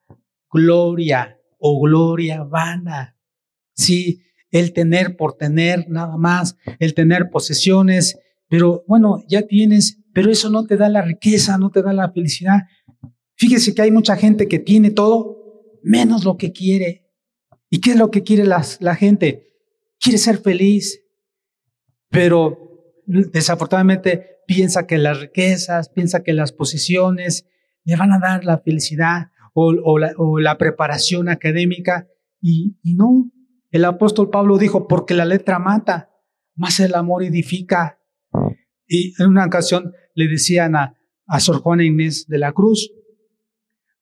o 1.57 1.81
gloria 1.81 2.43
vana. 2.43 3.17
Sí, 3.73 4.23
el 4.51 4.71
tener 4.71 5.17
por 5.17 5.33
tener 5.33 5.89
nada 5.89 6.15
más, 6.15 6.55
el 6.79 6.93
tener 6.93 7.29
posesiones, 7.29 8.17
pero 8.47 8.85
bueno, 8.87 9.21
ya 9.27 9.41
tienes, 9.41 9.99
pero 10.13 10.31
eso 10.31 10.49
no 10.49 10.65
te 10.65 10.77
da 10.77 10.87
la 10.87 11.01
riqueza, 11.01 11.57
no 11.57 11.71
te 11.71 11.81
da 11.81 11.91
la 11.91 12.13
felicidad. 12.13 12.61
Fíjese 13.35 13.75
que 13.75 13.81
hay 13.81 13.91
mucha 13.91 14.15
gente 14.15 14.47
que 14.47 14.59
tiene 14.59 14.91
todo 14.91 15.37
menos 15.83 16.23
lo 16.23 16.37
que 16.37 16.53
quiere. 16.53 17.05
¿Y 17.69 17.81
qué 17.81 17.91
es 17.91 17.97
lo 17.97 18.11
que 18.11 18.23
quiere 18.23 18.45
la, 18.45 18.65
la 18.79 18.95
gente? 18.95 19.57
Quiere 19.99 20.17
ser 20.17 20.37
feliz, 20.37 21.01
pero 22.09 22.57
desafortunadamente 23.05 24.38
piensa 24.49 24.87
que 24.87 24.97
las 24.97 25.21
riquezas, 25.21 25.89
piensa 25.89 26.23
que 26.23 26.33
las 26.33 26.51
posesiones 26.51 27.47
le 27.83 27.95
van 27.95 28.11
a 28.11 28.17
dar 28.17 28.45
la 28.45 28.57
felicidad 28.57 29.27
o, 29.53 29.99
la, 29.99 30.57
preparación 30.57 31.29
académica 31.29 32.07
y, 32.41 32.75
no. 32.83 33.29
El 33.69 33.85
apóstol 33.85 34.31
Pablo 34.31 34.57
dijo, 34.57 34.87
porque 34.87 35.13
la 35.13 35.25
letra 35.25 35.59
mata, 35.59 36.09
más 36.55 36.79
el 36.79 36.95
amor 36.95 37.23
edifica. 37.23 37.99
Y 38.87 39.13
en 39.21 39.27
una 39.27 39.45
ocasión 39.45 39.93
le 40.15 40.27
decían 40.27 40.75
a, 40.75 40.97
a 41.27 41.39
Sor 41.39 41.59
Juana 41.59 41.83
Inés 41.83 42.25
de 42.27 42.39
la 42.39 42.51
Cruz, 42.51 42.91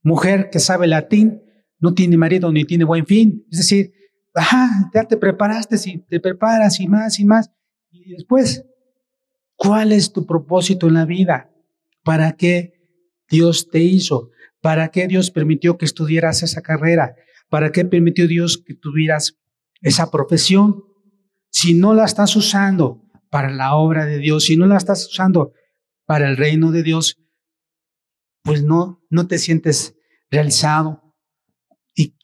mujer 0.01 0.49
que 0.49 0.59
sabe 0.59 0.87
latín, 0.87 1.41
no 1.77 1.93
tiene 1.93 2.15
marido 2.15 2.53
ni 2.53 2.63
tiene 2.63 2.85
buen 2.85 3.05
fin. 3.05 3.45
Es 3.51 3.57
decir, 3.57 3.91
ajá, 4.33 4.89
ya 4.93 5.03
te 5.03 5.17
preparaste, 5.17 5.77
si 5.77 5.97
te 5.97 6.21
preparas 6.21 6.79
y 6.79 6.87
más 6.87 7.19
y 7.19 7.25
más. 7.25 7.51
Y 7.91 8.11
después, 8.11 8.63
¿cuál 9.57 9.91
es 9.91 10.13
tu 10.13 10.25
propósito 10.25 10.87
en 10.87 10.93
la 10.93 11.05
vida? 11.05 11.51
¿Para 12.03 12.37
qué 12.37 12.73
Dios 13.29 13.69
te 13.69 13.79
hizo? 13.79 14.31
¿Para 14.61 14.89
qué 14.89 15.07
Dios 15.07 15.29
permitió 15.31 15.77
que 15.77 15.85
estudiaras 15.85 16.43
esa 16.43 16.61
carrera? 16.61 17.15
¿Para 17.49 17.71
qué 17.71 17.83
permitió 17.83 18.27
Dios 18.27 18.63
que 18.65 18.73
tuvieras 18.73 19.37
esa 19.81 20.09
profesión? 20.09 20.83
Si 21.49 21.73
no 21.73 21.93
la 21.93 22.05
estás 22.05 22.35
usando 22.35 23.03
para 23.29 23.49
la 23.49 23.75
obra 23.75 24.05
de 24.05 24.19
Dios, 24.19 24.45
si 24.45 24.55
no 24.55 24.65
la 24.65 24.77
estás 24.77 25.07
usando 25.07 25.51
para 26.05 26.29
el 26.29 26.37
reino 26.37 26.71
de 26.71 26.83
Dios, 26.83 27.21
pues 28.43 28.63
no, 28.63 29.03
no 29.09 29.27
te 29.27 29.37
sientes 29.37 29.95
realizado, 30.31 31.03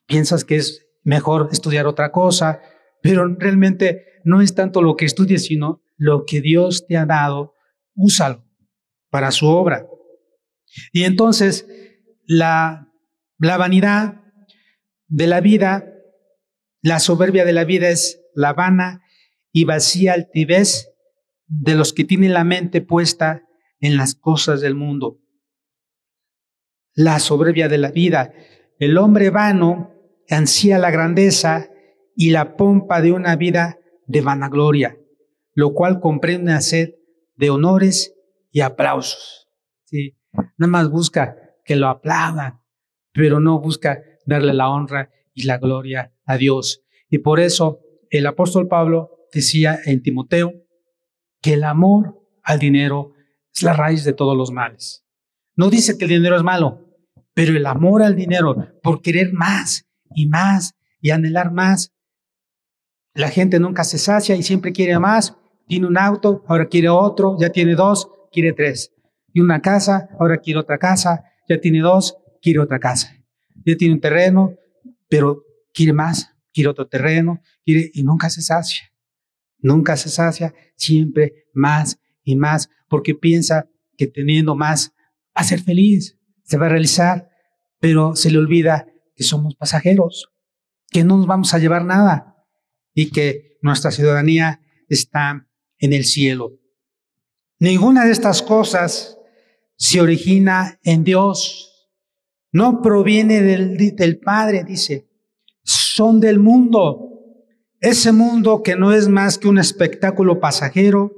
piensas 0.06 0.43
que 0.43 0.56
es 0.58 0.86
mejor 1.04 1.50
estudiar 1.52 1.88
otra 1.88 2.12
cosa, 2.12 2.62
pero 3.02 3.28
realmente 3.28 4.06
no 4.24 4.41
es 4.41 4.56
tanto 4.56 4.82
lo 4.82 4.96
que 4.96 5.06
estudies, 5.06 5.46
sino 5.46 5.83
lo 5.98 6.26
que 6.26 6.42
Dios 6.42 6.86
te 6.88 6.98
ha 6.98 7.06
dado, 7.06 7.56
úsalo 7.96 8.44
para 9.10 9.32
su 9.32 9.48
obra. 9.48 9.88
Y 10.92 11.04
entonces 11.04 11.68
la, 12.26 12.92
la 13.38 13.58
vanidad 13.58 14.22
de 15.08 15.28
la 15.28 15.42
vida, 15.42 15.86
la 16.82 17.00
soberbia 17.00 17.46
de 17.46 17.54
la 17.54 17.64
vida 17.64 17.90
es 17.90 18.22
la 18.34 18.54
vana 18.54 19.04
y 19.52 19.66
vacía 19.66 20.14
altivez 20.14 20.90
de 21.46 21.76
los 21.76 21.94
que 21.94 22.04
tienen 22.04 22.34
la 22.34 22.44
mente 22.44 22.82
puesta 22.82 23.44
en 23.80 23.98
las 23.98 24.16
cosas 24.16 24.62
del 24.62 24.76
mundo. 24.76 25.20
La 26.96 27.20
soberbia 27.20 27.68
de 27.68 27.78
la 27.78 27.92
vida. 27.92 28.34
El 28.80 28.98
hombre 28.98 29.30
vano 29.30 29.94
ansía 30.30 30.80
la 30.80 30.90
grandeza 30.90 31.70
y 32.16 32.32
la 32.32 32.56
pompa 32.56 33.02
de 33.02 33.12
una 33.12 33.36
vida 33.36 33.80
de 34.08 34.22
vanagloria, 34.22 34.98
lo 35.54 35.74
cual 35.74 36.00
comprende 36.00 36.52
una 36.52 36.62
sed 36.62 36.96
de 37.36 37.50
honores 37.50 38.16
y 38.52 38.62
aplausos. 38.62 39.48
¿sí? 39.86 40.18
Nada 40.58 40.72
más 40.72 40.89
busca 40.89 41.38
que 41.66 41.76
lo 41.76 41.88
aplaudan, 41.88 42.62
pero 43.12 43.39
no 43.39 43.60
busca 43.60 44.04
darle 44.26 44.54
la 44.54 44.70
honra 44.70 45.12
y 45.34 45.44
la 45.44 45.58
gloria 45.58 46.13
a 46.26 46.38
Dios. 46.38 46.84
Y 47.10 47.20
por 47.20 47.39
eso 47.39 47.80
el 48.10 48.26
apóstol 48.26 48.68
Pablo 48.68 49.28
decía 49.32 49.80
en 49.86 50.02
Timoteo 50.02 50.54
que 51.42 51.54
el 51.54 51.63
amor 51.63 52.20
al 52.44 52.60
dinero 52.60 53.13
es 53.54 53.63
la 53.63 53.74
raíz 53.74 54.04
de 54.04 54.13
todos 54.13 54.38
los 54.38 54.52
males. 54.52 55.06
No 55.56 55.70
dice 55.70 55.98
que 55.98 56.06
el 56.06 56.12
dinero 56.12 56.36
es 56.36 56.44
malo, 56.44 56.88
pero 57.34 57.56
el 57.56 57.66
amor 57.66 58.04
al 58.04 58.16
dinero 58.16 58.56
por 58.82 59.02
querer 59.02 59.34
más 59.34 59.86
y 60.16 60.28
más 60.28 60.76
y 61.02 61.12
anhelar 61.12 61.52
más. 61.52 61.92
La 63.13 63.30
gente 63.30 63.60
nunca 63.60 63.84
se 63.84 63.98
sacia 63.98 64.36
y 64.36 64.44
siempre 64.44 64.74
quiere 64.74 64.98
más. 64.98 65.36
Tiene 65.74 65.88
un 65.88 65.98
auto, 65.98 66.44
ahora 66.48 66.68
quiere 66.68 66.88
otro, 66.88 67.36
ya 67.40 67.50
tiene 67.50 67.74
dos, 67.74 68.08
quiere 68.32 68.54
tres. 68.54 68.94
Y 69.34 69.40
una 69.40 69.60
casa, 69.60 70.08
ahora 70.20 70.38
quiere 70.38 70.60
otra 70.60 70.78
casa, 70.78 71.24
ya 71.50 71.60
tiene 71.60 71.80
dos, 71.80 72.16
quiere 72.44 72.60
otra 72.60 72.78
casa. 72.78 73.12
Ya 73.66 73.76
tiene 73.76 73.96
un 73.96 74.00
terreno, 74.00 74.54
pero 75.10 75.42
quiere 75.74 75.92
más, 75.92 76.30
quiere 76.54 76.70
otro 76.70 76.88
terreno, 76.88 77.42
quiere 77.66 77.90
y 77.92 78.04
nunca 78.04 78.30
se 78.30 78.44
sacia. 78.44 78.84
Nunca 79.58 79.98
se 79.98 80.10
sacia, 80.10 80.54
siempre 80.76 81.48
más 81.56 82.00
y 82.24 82.36
más, 82.36 82.70
porque 82.88 83.16
piensa 83.16 83.68
que 83.98 84.06
teniendo 84.06 84.54
más 84.54 84.94
va 85.36 85.42
a 85.42 85.44
ser 85.44 85.60
feliz, 85.60 86.20
se 86.44 86.56
va 86.60 86.68
a 86.68 86.70
realizar, 86.70 87.32
pero 87.80 88.16
se 88.16 88.30
le 88.30 88.38
olvida 88.38 88.86
que 89.16 89.24
somos 89.24 89.56
pasajeros, 89.56 90.30
que 90.92 91.04
no 91.04 91.18
nos 91.18 91.26
vamos 91.26 91.52
a 91.56 91.58
llevar 91.58 91.84
nada 91.84 92.46
y 92.94 93.10
que 93.10 93.58
nuestra 93.64 93.90
ciudadanía 93.90 94.62
está 94.88 95.48
en 95.84 95.91
el 95.91 96.06
cielo. 96.06 96.54
Ninguna 97.60 98.06
de 98.06 98.12
estas 98.12 98.41
cosas 98.41 99.17
se 99.76 100.00
origina 100.00 100.80
en 100.84 101.04
Dios, 101.04 101.91
no 102.54 102.82
proviene 102.82 103.41
del, 103.41 103.78
del 103.96 104.19
Padre, 104.19 104.63
dice, 104.63 105.10
son 105.63 106.22
del 106.22 106.39
mundo. 106.39 107.10
Ese 107.82 108.13
mundo 108.13 108.63
que 108.63 108.78
no 108.78 108.93
es 108.93 109.10
más 109.10 109.38
que 109.38 109.50
un 109.50 109.58
espectáculo 109.58 110.39
pasajero 110.39 111.12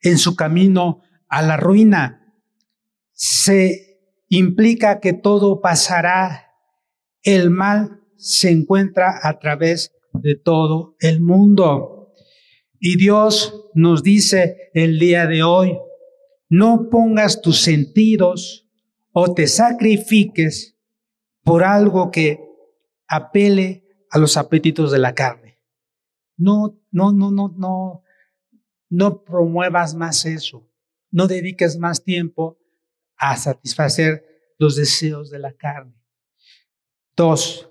en 0.00 0.18
su 0.18 0.36
camino 0.36 1.02
a 1.28 1.42
la 1.42 1.56
ruina. 1.56 2.32
Se 3.12 3.98
implica 4.28 5.00
que 5.00 5.14
todo 5.14 5.60
pasará 5.60 6.52
el 7.22 7.50
mal 7.50 8.02
se 8.16 8.50
encuentra 8.50 9.18
a 9.20 9.40
través 9.40 9.90
de 10.12 10.36
todo 10.36 10.94
el 11.00 11.20
mundo. 11.20 11.95
Y 12.80 12.96
Dios 12.96 13.70
nos 13.74 14.02
dice 14.02 14.70
el 14.74 14.98
día 14.98 15.26
de 15.26 15.42
hoy, 15.42 15.78
no 16.48 16.88
pongas 16.90 17.40
tus 17.40 17.60
sentidos 17.60 18.68
o 19.12 19.34
te 19.34 19.46
sacrifiques 19.46 20.76
por 21.42 21.64
algo 21.64 22.10
que 22.10 22.40
apele 23.08 23.84
a 24.10 24.18
los 24.18 24.36
apetitos 24.36 24.92
de 24.92 24.98
la 24.98 25.14
carne. 25.14 25.60
No, 26.36 26.78
no, 26.90 27.12
no, 27.12 27.30
no, 27.30 27.54
no, 27.56 28.02
no 28.88 29.24
promuevas 29.24 29.94
más 29.94 30.26
eso. 30.26 30.68
No 31.10 31.26
dediques 31.26 31.78
más 31.78 32.02
tiempo 32.02 32.58
a 33.16 33.36
satisfacer 33.36 34.54
los 34.58 34.76
deseos 34.76 35.30
de 35.30 35.38
la 35.38 35.52
carne. 35.52 35.94
Dos, 37.16 37.68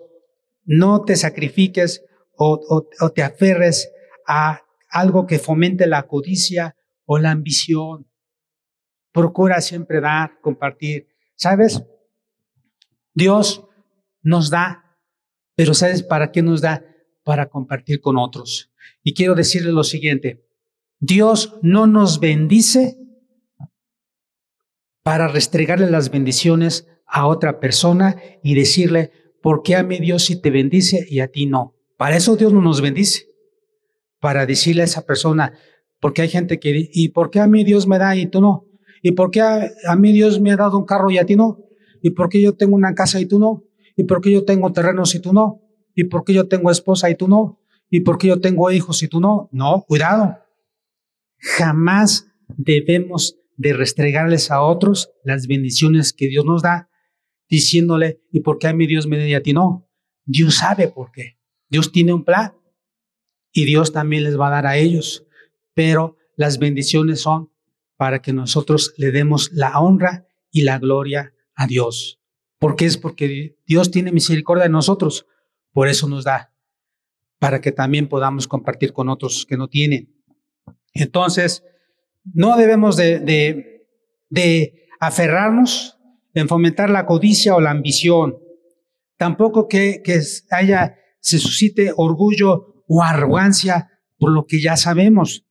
no 0.64 1.04
te 1.04 1.16
sacrifiques 1.16 2.04
o, 2.38 2.88
te 3.14 3.24
aferres 3.24 3.92
a 4.28 4.65
algo 4.96 5.28
que 5.28 5.40
fomente 5.40 5.88
la 5.88 6.08
codicia 6.08 6.78
o 7.04 7.20
la 7.20 7.32
ambición. 7.32 8.08
Procura 9.12 9.60
siempre 9.60 10.00
dar, 10.00 10.40
compartir. 10.40 11.08
¿Sabes? 11.36 11.84
Dios 13.14 13.66
nos 14.22 14.50
da, 14.50 14.98
pero 15.54 15.74
¿sabes 15.74 16.02
para 16.02 16.32
qué 16.32 16.42
nos 16.42 16.62
da? 16.62 16.86
Para 17.26 17.50
compartir 17.50 18.00
con 18.00 18.18
otros. 18.18 18.72
Y 19.04 19.14
quiero 19.14 19.36
decirle 19.36 19.74
lo 19.74 19.84
siguiente, 19.84 20.48
Dios 21.00 21.58
no 21.62 21.88
nos 21.88 22.22
bendice 22.22 22.98
para 25.04 25.28
restregarle 25.28 25.92
las 25.92 26.10
bendiciones 26.10 26.88
a 27.06 27.28
otra 27.28 27.60
persona 27.60 28.16
y 28.42 28.56
decirle, 28.56 29.12
¿por 29.42 29.62
qué 29.62 29.76
a 29.76 29.84
mí 29.84 30.00
Dios 30.00 30.24
sí 30.24 30.42
te 30.42 30.52
bendice 30.52 31.06
y 31.10 31.20
a 31.20 31.28
ti 31.28 31.48
no? 31.48 31.76
Para 31.98 32.16
eso 32.16 32.38
Dios 32.38 32.54
no 32.54 32.62
nos 32.62 32.80
bendice. 32.80 33.35
Para 34.26 34.48
decirle 34.48 34.82
a 34.82 34.86
esa 34.86 35.06
persona, 35.06 35.54
porque 36.00 36.24
hay 36.24 36.30
gente 36.30 36.60
que, 36.60 36.90
¿y 36.92 37.10
por 37.10 37.30
qué 37.30 37.40
a 37.40 37.46
mí 37.46 37.64
Dios 37.64 37.86
me 37.86 38.00
da 38.00 38.16
y 38.16 38.26
tú 38.26 38.42
no? 38.42 38.66
¿Y 39.04 39.12
por 39.12 39.30
qué 39.30 39.42
a, 39.42 39.96
mí 39.96 40.14
Dios 40.14 40.42
me 40.42 40.52
ha 40.52 40.56
dado 40.56 40.80
un 40.80 40.84
carro 40.84 41.12
y 41.12 41.20
a 41.20 41.28
ti 41.28 41.36
no? 41.36 41.60
¿Y 42.02 42.10
por 42.10 42.28
qué 42.28 42.42
yo 42.42 42.56
tengo 42.56 42.76
una 42.76 42.96
casa 42.96 43.20
y 43.20 43.28
tú 43.28 43.38
no? 43.38 43.66
¿Y 43.96 44.06
por 44.06 44.22
qué 44.22 44.32
yo 44.32 44.44
tengo 44.44 44.74
terrenos 44.74 45.14
y 45.14 45.20
tú 45.20 45.32
no? 45.32 45.62
¿Y 45.94 46.06
por 46.06 46.24
qué 46.24 46.34
yo 46.34 46.48
tengo 46.48 46.72
esposa 46.72 47.08
y 47.12 47.14
tú 47.14 47.28
no? 47.28 47.62
¿Y 47.88 48.00
por 48.00 48.18
qué 48.18 48.30
yo 48.30 48.42
tengo 48.42 48.72
hijos 48.72 49.04
y 49.04 49.08
tú 49.08 49.20
no? 49.20 49.48
No, 49.52 49.86
cuidado. 49.88 50.40
Jamás 51.38 52.26
debemos 52.48 53.38
de 53.58 53.74
restregarles 53.74 54.50
a 54.50 54.64
otros 54.64 55.12
las 55.24 55.46
bendiciones 55.46 56.14
que 56.14 56.30
Dios 56.30 56.46
nos 56.46 56.64
da 56.64 56.90
diciéndole, 57.48 58.22
¿y 58.32 58.40
por 58.40 58.58
qué 58.58 58.70
a 58.70 58.74
mí 58.74 58.88
Dios 58.88 59.06
me 59.06 59.20
da 59.20 59.28
y 59.28 59.36
a 59.36 59.44
ti 59.44 59.54
no? 59.54 59.88
Dios 60.26 60.56
sabe 60.56 60.88
por 60.88 61.12
qué. 61.12 61.38
Dios 61.70 61.92
tiene 61.92 62.12
un 62.12 62.24
plan. 62.24 62.54
Y 63.56 63.64
Dios 63.64 63.94
también 63.94 64.26
les 64.26 64.38
va 64.38 64.48
a 64.48 64.52
dar 64.52 64.68
a 64.68 64.76
ellos, 64.76 65.26
pero 65.74 66.18
las 66.36 66.60
bendiciones 66.60 67.22
son 67.22 67.50
para 67.96 68.22
que 68.22 68.34
nosotros 68.34 68.94
le 68.98 69.12
demos 69.12 69.50
la 69.54 69.80
honra 69.80 70.28
y 70.52 70.64
la 70.64 70.78
gloria 70.78 71.34
a 71.56 71.66
Dios. 71.66 72.20
¿Por 72.60 72.76
qué 72.76 72.84
es? 72.84 72.98
Porque 72.98 73.56
Dios 73.66 73.92
tiene 73.92 74.12
misericordia 74.12 74.66
de 74.66 74.72
nosotros, 74.72 75.26
por 75.72 75.88
eso 75.88 76.10
nos 76.10 76.26
da, 76.26 76.54
para 77.40 77.62
que 77.62 77.72
también 77.72 78.10
podamos 78.10 78.46
compartir 78.46 78.92
con 78.92 79.08
otros 79.08 79.46
que 79.46 79.56
no 79.56 79.70
tienen. 79.70 80.14
Entonces, 80.94 81.64
no 82.26 82.58
debemos 82.58 82.98
de, 82.98 83.20
de, 83.20 83.88
de 84.30 84.90
aferrarnos 85.00 85.98
en 86.34 86.50
fomentar 86.50 86.90
la 86.90 87.06
codicia 87.06 87.56
o 87.56 87.62
la 87.62 87.72
ambición. 87.72 88.38
Tampoco 89.16 89.70
que, 89.70 90.02
que 90.04 90.20
haya, 90.50 90.98
se 91.22 91.40
suscite 91.40 91.94
orgullo 91.96 92.75
o 92.88 93.04
arrogancia 93.04 93.90
por 94.18 94.32
lo 94.32 94.46
que 94.46 94.62
ya 94.62 94.78
sabemos. 94.78 95.46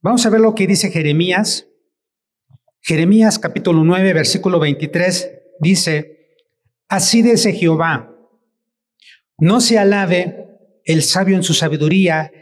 Vamos 0.00 0.24
a 0.26 0.30
ver 0.30 0.40
lo 0.40 0.54
que 0.54 0.66
dice 0.66 0.90
Jeremías. 0.90 1.68
Jeremías 2.80 3.38
capítulo 3.38 3.84
9, 3.84 4.12
versículo 4.12 4.58
23 4.58 5.30
dice, 5.60 6.36
así 6.88 7.22
dice 7.22 7.52
Jehová, 7.52 8.10
no 9.38 9.60
se 9.60 9.78
alabe 9.78 10.46
el 10.84 11.02
sabio 11.02 11.36
en 11.36 11.42
su 11.42 11.54
sabiduría, 11.54 12.32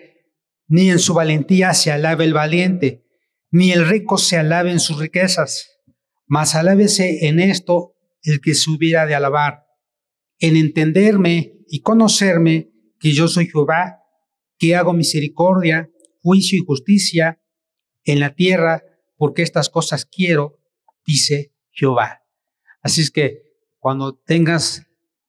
ni 0.69 0.91
en 0.91 0.99
su 0.99 1.15
valentía 1.15 1.75
se 1.75 1.91
alabe 1.91 2.25
el 2.25 2.35
valiente, 2.35 3.05
ni 3.51 3.73
el 3.73 3.89
rico 3.89 4.19
se 4.19 4.37
alabe 4.37 4.71
en 4.71 4.81
sus 4.81 4.99
riquezas, 4.99 5.81
mas 6.27 6.55
alábese 6.55 7.27
en 7.27 7.41
esto 7.41 7.95
el 8.23 8.41
que 8.41 8.55
se 8.55 8.71
hubiera 8.71 9.07
de 9.07 9.15
alabar, 9.15 9.65
en 10.39 10.57
entenderme 10.57 11.55
y 11.69 11.81
conocerme 11.81 12.71
que 13.01 13.13
yo 13.13 13.29
soy 13.29 13.47
Jehová, 13.47 13.98
que 14.59 14.75
hago 14.77 14.93
misericordia, 14.93 15.91
juicio 16.23 16.59
y 16.59 16.65
justicia 16.65 17.41
en 18.05 18.21
la 18.21 18.35
tierra, 18.35 18.83
porque 19.17 19.43
estas 19.43 19.69
cosas 19.69 20.05
quiero, 20.05 20.59
dice 21.07 21.53
Jehová. 21.71 22.23
Así 22.83 23.01
es 23.01 23.11
que 23.11 23.43
cuando 23.79 24.15
tengas, 24.15 24.87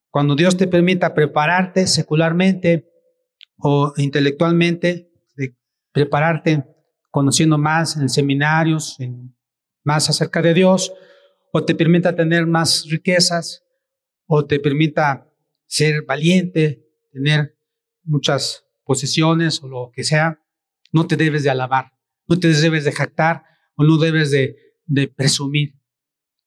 cuando 0.09 0.35
Dios 0.35 0.57
te 0.57 0.67
permita 0.67 1.13
prepararte 1.13 1.87
secularmente 1.87 2.89
o 3.57 3.93
intelectualmente, 3.97 5.11
prepararte 5.91 6.63
conociendo 7.11 7.57
más 7.57 7.97
en 7.97 8.09
seminarios, 8.09 8.99
en, 8.99 9.35
más 9.83 10.09
acerca 10.09 10.41
de 10.41 10.53
Dios, 10.53 10.93
o 11.51 11.65
te 11.65 11.75
permita 11.75 12.15
tener 12.15 12.45
más 12.45 12.85
riquezas, 12.89 13.63
o 14.27 14.45
te 14.45 14.59
permita 14.59 15.27
ser 15.65 16.03
valiente, 16.03 16.85
tener 17.11 17.57
muchas 18.03 18.68
posesiones 18.89 19.61
o 19.61 19.67
lo 19.67 19.91
que 19.93 20.03
sea, 20.03 20.41
no 20.91 21.05
te 21.05 21.15
debes 21.15 21.43
de 21.43 21.51
alabar, 21.51 21.91
no 22.27 22.39
te 22.39 22.47
debes 22.47 22.85
de 22.85 22.91
jactar 22.91 23.43
o 23.75 23.83
no 23.83 23.97
debes 23.99 24.31
de, 24.31 24.55
presumir, 25.15 25.75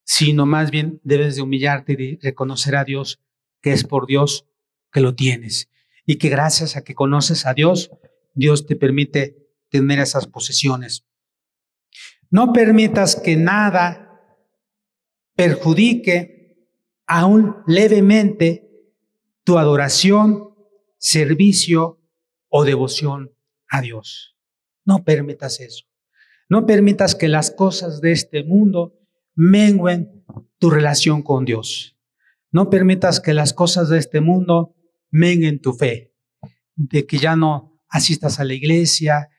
sino 0.03 0.45
más 0.45 0.73
bien 0.73 1.01
debes 1.05 1.37
de 1.37 1.43
humillarte 1.43 1.93
y 1.93 1.97
de 1.97 2.19
reconocer 2.21 2.75
a 2.75 2.83
Dios 2.83 3.21
que 3.61 3.73
es 3.73 3.85
por 3.85 4.09
Dios 4.09 4.49
que 4.91 4.99
lo 4.99 5.15
tienes 5.15 5.71
y 6.05 6.17
que 6.17 6.31
gracias 6.31 6.75
a 6.75 6.83
que 6.83 6.97
conoces 6.97 7.47
a 7.47 7.55
Dios, 7.55 7.93
Dios 8.35 8.67
te 8.67 8.75
permite 8.75 9.37
tener 9.69 10.01
esas 10.01 10.27
posesiones. 10.27 11.07
No 12.29 12.53
permitas 12.53 13.15
que 13.15 13.37
nada 13.37 14.21
perjudique 15.37 16.57
aún 17.07 17.55
levemente 17.69 18.69
tu 19.45 19.59
adoración, 19.59 20.57
servicio 20.99 22.02
o 22.55 22.65
devoción 22.65 23.35
a 23.69 23.81
Dios. 23.81 24.37
No 24.85 25.05
permitas 25.05 25.59
eso. 25.59 25.87
No 26.51 26.67
permitas 26.67 27.15
que 27.15 27.29
las 27.29 27.51
cosas 27.51 28.03
de 28.03 28.13
este 28.13 28.45
mundo 28.45 28.99
menguen 29.35 30.23
tu 30.59 30.69
relación 30.69 31.23
con 31.23 31.47
Dios. 31.47 31.99
No 32.51 32.69
permitas 32.69 33.21
que 33.21 33.33
las 33.33 33.55
cosas 33.55 33.89
de 33.89 33.99
este 33.99 34.21
mundo 34.21 34.77
menguen 35.11 35.63
tu 35.63 35.73
fe, 35.73 36.15
de 36.75 37.07
que 37.07 37.17
ya 37.17 37.37
no 37.37 37.81
asistas 37.89 38.39
a 38.39 38.45
la 38.45 38.53
iglesia, 38.53 39.31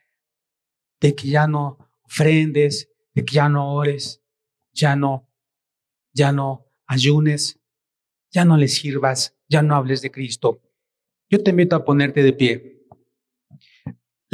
de 1.00 1.14
que 1.14 1.28
ya 1.28 1.46
no 1.46 1.78
ofrendes, 2.02 2.90
de 3.14 3.24
que 3.24 3.34
ya 3.34 3.48
no 3.48 3.74
ores, 3.74 4.24
ya 4.72 4.96
no, 4.96 5.30
ya 6.12 6.32
no 6.32 6.66
ayunes, 6.86 7.60
ya 8.32 8.44
no 8.44 8.56
le 8.56 8.66
sirvas, 8.66 9.36
ya 9.48 9.62
no 9.62 9.76
hables 9.76 10.02
de 10.02 10.10
Cristo. 10.10 10.60
Yo 11.30 11.40
te 11.44 11.50
invito 11.50 11.76
a 11.76 11.84
ponerte 11.84 12.24
de 12.24 12.32
pie. 12.32 12.73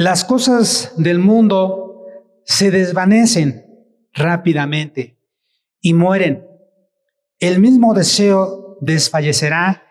Las 0.01 0.25
cosas 0.25 0.93
del 0.97 1.19
mundo 1.19 2.07
se 2.43 2.71
desvanecen 2.71 3.67
rápidamente 4.13 5.19
y 5.79 5.93
mueren. 5.93 6.43
El 7.37 7.59
mismo 7.59 7.93
deseo 7.93 8.79
desfallecerá 8.81 9.83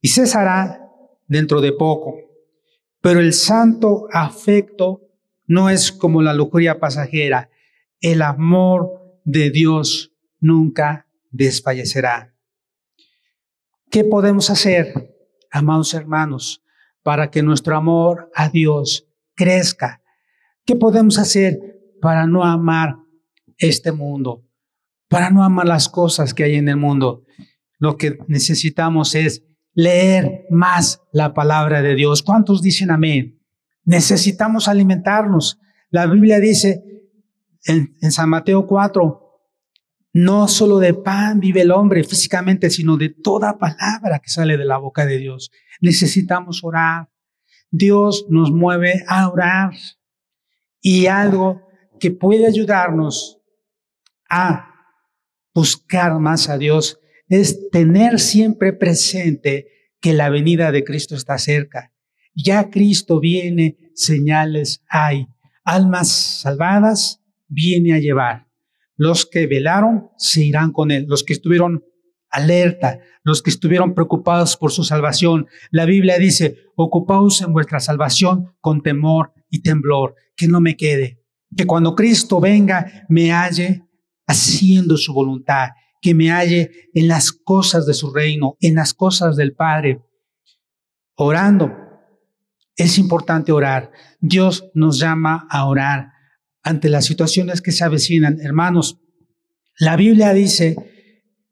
y 0.00 0.08
cesará 0.08 0.90
dentro 1.28 1.60
de 1.60 1.70
poco. 1.70 2.16
Pero 3.00 3.20
el 3.20 3.32
santo 3.32 4.08
afecto 4.10 5.02
no 5.46 5.70
es 5.70 5.92
como 5.92 6.22
la 6.22 6.34
lujuria 6.34 6.80
pasajera. 6.80 7.48
El 8.00 8.22
amor 8.22 9.20
de 9.22 9.50
Dios 9.50 10.12
nunca 10.40 11.06
desfallecerá. 11.30 12.34
¿Qué 13.92 14.02
podemos 14.02 14.50
hacer, 14.50 15.14
amados 15.52 15.94
hermanos, 15.94 16.64
para 17.04 17.30
que 17.30 17.44
nuestro 17.44 17.76
amor 17.76 18.28
a 18.34 18.48
Dios 18.48 19.06
crezca? 19.36 20.02
¿Qué 20.64 20.74
podemos 20.74 21.18
hacer 21.18 21.60
para 22.00 22.26
no 22.26 22.42
amar 22.42 22.96
este 23.58 23.92
mundo? 23.92 24.44
Para 25.08 25.30
no 25.30 25.44
amar 25.44 25.66
las 25.66 25.88
cosas 25.88 26.34
que 26.34 26.42
hay 26.44 26.56
en 26.56 26.68
el 26.68 26.76
mundo. 26.76 27.22
Lo 27.78 27.96
que 27.96 28.18
necesitamos 28.26 29.14
es 29.14 29.44
leer 29.74 30.46
más 30.50 31.02
la 31.12 31.34
palabra 31.34 31.82
de 31.82 31.94
Dios. 31.94 32.22
¿Cuántos 32.22 32.62
dicen 32.62 32.90
amén? 32.90 33.40
Necesitamos 33.84 34.66
alimentarnos. 34.66 35.60
La 35.90 36.06
Biblia 36.06 36.40
dice 36.40 36.82
en, 37.66 38.10
San 38.10 38.30
Mateo 38.30 38.66
4, 38.66 39.22
no 40.14 40.48
solo 40.48 40.78
de 40.78 40.94
pan 40.94 41.40
vive 41.40 41.60
el 41.60 41.70
hombre 41.70 42.02
físicamente, 42.02 42.70
sino 42.70 42.96
de 42.96 43.10
toda 43.10 43.58
palabra 43.58 44.18
que 44.18 44.30
sale 44.30 44.56
de 44.56 44.64
la 44.64 44.78
boca 44.78 45.04
de 45.04 45.18
Dios. 45.18 45.50
Necesitamos 45.80 46.64
orar. 46.64 47.08
Dios 47.70 48.26
nos 48.28 48.50
mueve 48.50 49.04
a 49.08 49.28
orar. 49.28 49.70
Y 50.80 51.06
algo 51.06 51.62
que 51.98 52.10
puede 52.10 52.46
ayudarnos 52.46 53.38
a 54.28 54.72
buscar 55.54 56.18
más 56.18 56.48
a 56.48 56.58
Dios 56.58 57.00
es 57.28 57.70
tener 57.70 58.20
siempre 58.20 58.72
presente 58.72 59.68
que 60.00 60.12
la 60.12 60.28
venida 60.28 60.70
de 60.70 60.84
Cristo 60.84 61.14
está 61.14 61.38
cerca. 61.38 61.92
Ya 62.34 62.70
Cristo 62.70 63.18
viene, 63.18 63.76
señales 63.94 64.84
hay. 64.88 65.26
Almas 65.64 66.08
salvadas 66.42 67.22
viene 67.48 67.94
a 67.94 67.98
llevar. 67.98 68.46
Los 68.96 69.26
que 69.26 69.46
velaron 69.46 70.10
se 70.16 70.44
irán 70.44 70.72
con 70.72 70.90
él. 70.90 71.06
Los 71.08 71.24
que 71.24 71.32
estuvieron 71.32 71.84
alerta, 72.30 73.00
los 73.22 73.42
que 73.42 73.50
estuvieron 73.50 73.94
preocupados 73.94 74.56
por 74.56 74.72
su 74.72 74.84
salvación. 74.84 75.46
La 75.70 75.84
Biblia 75.84 76.18
dice, 76.18 76.56
ocupaos 76.76 77.40
en 77.42 77.52
vuestra 77.52 77.80
salvación 77.80 78.54
con 78.60 78.82
temor 78.82 79.32
y 79.50 79.62
temblor, 79.62 80.14
que 80.36 80.48
no 80.48 80.60
me 80.60 80.76
quede. 80.76 81.22
Que 81.56 81.66
cuando 81.66 81.94
Cristo 81.94 82.40
venga 82.40 83.06
me 83.08 83.32
halle 83.32 83.84
haciendo 84.26 84.96
su 84.96 85.12
voluntad 85.12 85.68
que 86.06 86.14
me 86.14 86.30
halle 86.30 86.90
en 86.94 87.08
las 87.08 87.32
cosas 87.32 87.84
de 87.84 87.92
su 87.92 88.12
reino, 88.12 88.56
en 88.60 88.76
las 88.76 88.94
cosas 88.94 89.34
del 89.34 89.54
Padre, 89.54 90.02
orando. 91.16 91.72
Es 92.76 92.96
importante 92.98 93.50
orar. 93.50 93.90
Dios 94.20 94.70
nos 94.72 95.00
llama 95.00 95.48
a 95.50 95.66
orar 95.66 96.12
ante 96.62 96.90
las 96.90 97.06
situaciones 97.06 97.60
que 97.60 97.72
se 97.72 97.82
avecinan. 97.82 98.38
Hermanos, 98.40 99.00
la 99.80 99.96
Biblia 99.96 100.32
dice 100.32 100.76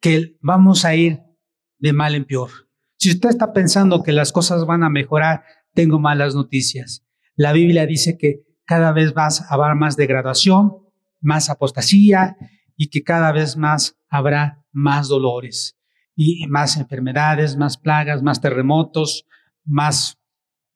que 0.05 0.37
vamos 0.43 0.85
a 0.85 0.95
ir 0.95 1.23
de 1.79 1.95
mal 1.95 2.15
en 2.15 2.27
peor. 2.27 2.51
Si 2.99 3.11
usted 3.11 3.31
está 3.31 3.55
pensando 3.55 4.03
que 4.03 4.13
las 4.13 4.33
cosas 4.33 4.67
van 4.67 4.83
a 4.83 4.91
mejorar, 4.91 5.45
tengo 5.73 5.99
malas 5.99 6.35
noticias. 6.35 7.07
La 7.37 7.55
Biblia 7.55 7.87
dice 7.87 8.19
que 8.19 8.43
cada 8.67 8.93
vez 8.93 9.15
a 9.17 9.31
haber 9.49 9.75
más 9.77 9.97
degradación, 9.97 10.75
más 11.23 11.49
apostasía 11.49 12.37
y 12.77 12.91
que 12.91 13.03
cada 13.03 13.33
vez 13.33 13.57
más 13.57 13.97
habrá 14.11 14.63
más 14.73 15.09
dolores 15.09 15.79
y 16.15 16.47
más 16.49 16.77
enfermedades, 16.77 17.57
más 17.57 17.79
plagas, 17.79 18.23
más 18.23 18.43
terremotos, 18.43 19.27
más, 19.65 20.19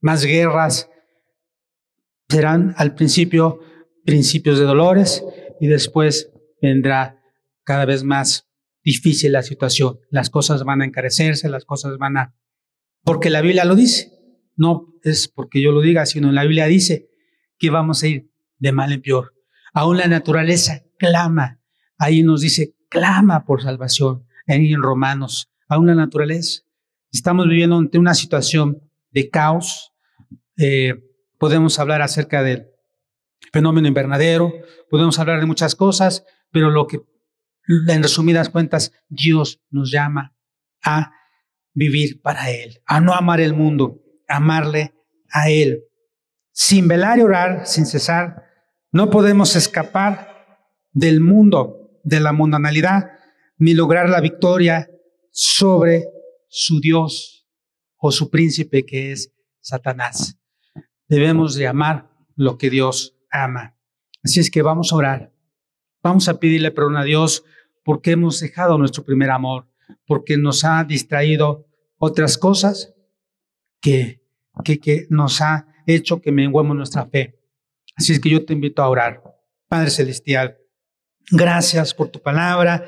más 0.01 0.24
guerras. 0.24 0.89
Serán 2.31 2.72
al 2.79 2.95
principio 2.95 3.61
principios 4.07 4.59
de 4.59 4.64
dolores 4.64 5.22
y 5.61 5.66
después 5.66 6.33
vendrá 6.62 7.20
cada 7.62 7.85
vez 7.85 8.03
más 8.05 8.47
difícil 8.89 9.32
la 9.32 9.43
situación. 9.43 9.99
Las 10.11 10.30
cosas 10.30 10.64
van 10.64 10.80
a 10.80 10.86
encarecerse, 10.86 11.49
las 11.51 11.66
cosas 11.66 11.99
van 11.99 12.16
a... 12.16 12.34
Porque 13.05 13.28
la 13.28 13.43
Biblia 13.43 13.64
lo 13.66 13.74
dice. 13.74 14.12
no 14.57 14.86
es 15.03 15.28
porque 15.28 15.62
yo 15.62 15.72
lo 15.72 15.80
diga, 15.80 16.07
sino 16.07 16.32
la 16.32 16.43
Biblia 16.43 16.66
dice 16.66 17.09
que 17.59 17.70
vamos 17.70 18.03
a 18.03 18.09
ir 18.09 18.30
de 18.59 18.72
mal 18.72 18.93
en 18.93 19.03
peor. 19.03 19.34
Aún 19.74 19.99
la 19.99 20.09
naturaleza 20.09 20.84
clama. 20.99 21.61
Ahí 21.99 22.22
nos 22.22 22.41
dice, 22.41 22.74
clama 22.89 23.45
por 23.45 23.62
salvación. 23.62 24.26
Ahí 24.47 24.72
en 24.72 24.82
Romanos, 24.82 25.51
aún 25.68 25.86
la 25.86 25.95
naturaleza. 25.95 26.62
Estamos 27.12 27.47
viviendo 27.47 27.76
ante 27.76 27.99
una 27.99 28.14
situación 28.14 28.80
de 29.11 29.28
caos. 29.28 29.93
Eh, 30.57 30.95
podemos 31.39 31.78
hablar 31.78 32.01
acerca 32.01 32.43
del 32.43 32.68
fenómeno 33.53 33.86
invernadero, 33.86 34.53
podemos 34.91 35.18
hablar 35.18 35.41
de 35.41 35.47
muchas 35.47 35.74
cosas, 35.74 36.24
pero 36.51 36.70
lo 36.70 36.86
que 36.86 37.01
en 37.68 38.02
resumidas 38.02 38.48
cuentas 38.48 38.92
Dios 39.08 39.60
nos 39.70 39.90
llama 39.90 40.34
a 40.82 41.12
vivir 41.74 42.20
para 42.22 42.50
Él, 42.50 42.80
a 42.86 43.00
no 43.00 43.14
amar 43.14 43.40
el 43.40 43.54
mundo, 43.54 44.02
amarle 44.26 44.94
a 45.30 45.50
Él. 45.50 45.84
Sin 46.52 46.88
velar 46.88 47.18
y 47.18 47.22
orar, 47.22 47.66
sin 47.66 47.86
cesar, 47.86 48.42
no 48.90 49.10
podemos 49.10 49.54
escapar 49.54 50.66
del 50.92 51.20
mundo, 51.20 52.00
de 52.02 52.20
la 52.20 52.32
mundanalidad, 52.32 53.10
ni 53.58 53.74
lograr 53.74 54.08
la 54.08 54.20
victoria 54.20 54.90
sobre 55.30 56.06
su 56.48 56.80
Dios 56.80 57.46
o 57.96 58.10
su 58.10 58.30
príncipe 58.30 58.86
que 58.86 59.12
es 59.12 59.32
Satanás. 59.60 60.38
Debemos 61.06 61.54
de 61.54 61.66
amar 61.66 62.10
lo 62.34 62.56
que 62.56 62.70
Dios 62.70 63.16
ama. 63.30 63.76
Así 64.24 64.40
es 64.40 64.50
que 64.50 64.62
vamos 64.62 64.92
a 64.92 64.96
orar. 64.96 65.32
Vamos 66.02 66.28
a 66.28 66.38
pedirle 66.40 66.70
perdón 66.70 66.96
a 66.96 67.04
Dios 67.04 67.44
porque 67.89 68.11
hemos 68.11 68.39
dejado 68.41 68.76
nuestro 68.76 69.03
primer 69.03 69.30
amor, 69.30 69.66
porque 70.07 70.36
nos 70.36 70.62
ha 70.62 70.84
distraído 70.84 71.64
otras 71.97 72.36
cosas 72.36 72.93
que, 73.80 74.20
que, 74.62 74.78
que 74.78 75.07
nos 75.09 75.41
ha 75.41 75.66
hecho 75.86 76.20
que 76.20 76.30
menguemos 76.30 76.76
nuestra 76.76 77.07
fe. 77.07 77.41
Así 77.97 78.12
es 78.12 78.20
que 78.20 78.28
yo 78.28 78.45
te 78.45 78.53
invito 78.53 78.82
a 78.82 78.91
orar. 78.91 79.22
Padre 79.68 79.89
Celestial, 79.89 80.59
gracias 81.30 81.95
por 81.95 82.09
tu 82.09 82.20
palabra. 82.20 82.84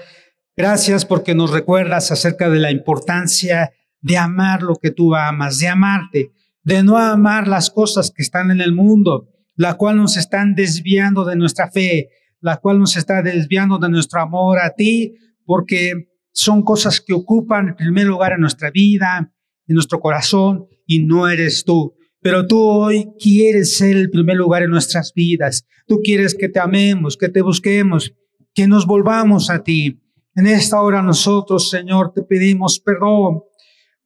Gracias 0.55 1.07
porque 1.07 1.35
nos 1.35 1.51
recuerdas 1.51 2.13
acerca 2.13 2.51
de 2.51 2.59
la 2.59 2.71
importancia 2.71 3.73
de 4.03 4.19
amar 4.19 4.61
lo 4.61 4.77
que 4.77 4.91
tú 4.91 5.15
amas, 5.15 5.61
de 5.61 5.69
amarte, 5.69 6.33
de 6.63 6.83
no 6.83 6.99
amar 6.99 7.49
las 7.49 7.71
cosas 7.71 8.11
que 8.11 8.21
están 8.21 8.51
en 8.51 8.61
el 8.61 8.75
mundo, 8.75 9.31
la 9.57 9.79
cual 9.79 9.97
nos 9.97 10.19
están 10.19 10.55
desviando 10.55 11.25
de 11.25 11.37
nuestra 11.37 11.71
fe, 11.71 12.11
la 12.41 12.57
cual 12.57 12.79
nos 12.79 12.97
está 12.97 13.23
desviando 13.23 13.79
de 13.79 13.89
nuestro 13.89 14.21
amor 14.21 14.59
a 14.59 14.75
ti, 14.75 15.15
porque 15.45 16.09
son 16.33 16.63
cosas 16.63 17.01
que 17.01 17.13
ocupan 17.13 17.69
el 17.69 17.75
primer 17.75 18.07
lugar 18.07 18.33
en 18.33 18.41
nuestra 18.41 18.71
vida, 18.71 19.33
en 19.67 19.75
nuestro 19.75 20.01
corazón, 20.01 20.67
y 20.87 21.05
no 21.05 21.29
eres 21.29 21.65
tú. 21.65 21.95
Pero 22.23 22.47
tú 22.47 22.61
hoy 22.61 23.13
quieres 23.19 23.77
ser 23.79 23.97
el 23.97 24.11
primer 24.11 24.37
lugar 24.37 24.63
en 24.63 24.71
nuestras 24.71 25.13
vidas. 25.15 25.67
Tú 25.87 26.01
quieres 26.03 26.35
que 26.35 26.49
te 26.49 26.61
amemos, 26.61 27.17
que 27.17 27.29
te 27.29 27.43
busquemos, 27.43 28.13
que 28.55 28.67
nos 28.67 28.87
volvamos 28.87 29.51
a 29.51 29.63
ti. 29.63 30.01
En 30.35 30.47
esta 30.47 30.81
hora 30.81 31.03
nosotros, 31.03 31.71
Señor, 31.71 32.13
te 32.13 32.23
pedimos 32.23 32.79
perdón 32.79 33.43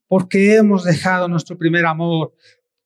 porque 0.07 0.57
hemos 0.57 0.85
dejado 0.85 1.29
nuestro 1.29 1.59
primer 1.59 1.87
amor, 1.87 2.35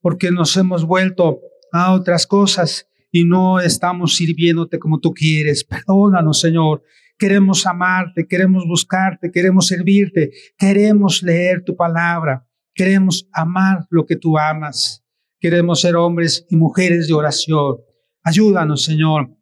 porque 0.00 0.30
nos 0.30 0.56
hemos 0.56 0.84
vuelto 0.84 1.40
a 1.72 1.92
otras 1.92 2.26
cosas 2.26 2.87
y 3.10 3.24
no 3.24 3.60
estamos 3.60 4.16
sirviéndote 4.16 4.78
como 4.78 5.00
tú 5.00 5.12
quieres. 5.12 5.64
Perdónanos, 5.64 6.40
Señor. 6.40 6.82
Queremos 7.16 7.66
amarte, 7.66 8.26
queremos 8.28 8.64
buscarte, 8.66 9.32
queremos 9.32 9.66
servirte, 9.66 10.30
queremos 10.56 11.22
leer 11.22 11.64
tu 11.64 11.74
palabra, 11.74 12.46
queremos 12.74 13.28
amar 13.32 13.86
lo 13.90 14.06
que 14.06 14.14
tú 14.14 14.38
amas, 14.38 15.04
queremos 15.40 15.80
ser 15.80 15.96
hombres 15.96 16.46
y 16.48 16.56
mujeres 16.56 17.08
de 17.08 17.14
oración. 17.14 17.78
Ayúdanos, 18.22 18.84
Señor. 18.84 19.36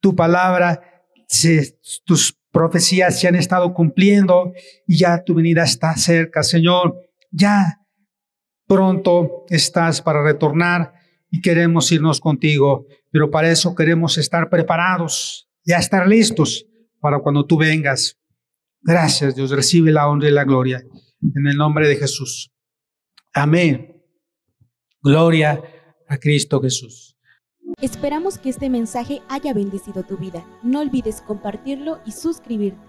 Tu 0.00 0.16
palabra, 0.16 0.82
tus 2.04 2.36
profecías 2.50 3.20
se 3.20 3.28
han 3.28 3.36
estado 3.36 3.72
cumpliendo 3.74 4.52
y 4.86 4.98
ya 4.98 5.22
tu 5.22 5.34
venida 5.34 5.62
está 5.62 5.94
cerca, 5.96 6.42
Señor. 6.42 6.96
Ya 7.30 7.80
pronto 8.66 9.44
estás 9.48 10.02
para 10.02 10.22
retornar 10.22 10.97
y 11.30 11.40
queremos 11.40 11.90
irnos 11.92 12.20
contigo, 12.20 12.86
pero 13.10 13.30
para 13.30 13.50
eso 13.50 13.74
queremos 13.74 14.18
estar 14.18 14.48
preparados, 14.48 15.48
ya 15.64 15.76
estar 15.78 16.08
listos 16.08 16.66
para 17.00 17.20
cuando 17.20 17.44
tú 17.44 17.58
vengas. 17.58 18.16
Gracias, 18.82 19.34
Dios. 19.34 19.50
Recibe 19.50 19.92
la 19.92 20.08
honra 20.08 20.28
y 20.28 20.32
la 20.32 20.44
gloria 20.44 20.82
en 21.22 21.46
el 21.46 21.56
nombre 21.56 21.88
de 21.88 21.96
Jesús. 21.96 22.50
Amén. 23.34 24.02
Gloria 25.02 25.62
a 26.08 26.18
Cristo 26.18 26.60
Jesús. 26.60 27.16
Esperamos 27.80 28.38
que 28.38 28.48
este 28.48 28.70
mensaje 28.70 29.20
haya 29.28 29.52
bendecido 29.52 30.02
tu 30.02 30.16
vida. 30.16 30.44
No 30.62 30.80
olvides 30.80 31.20
compartirlo 31.20 32.00
y 32.06 32.12
suscribirte. 32.12 32.87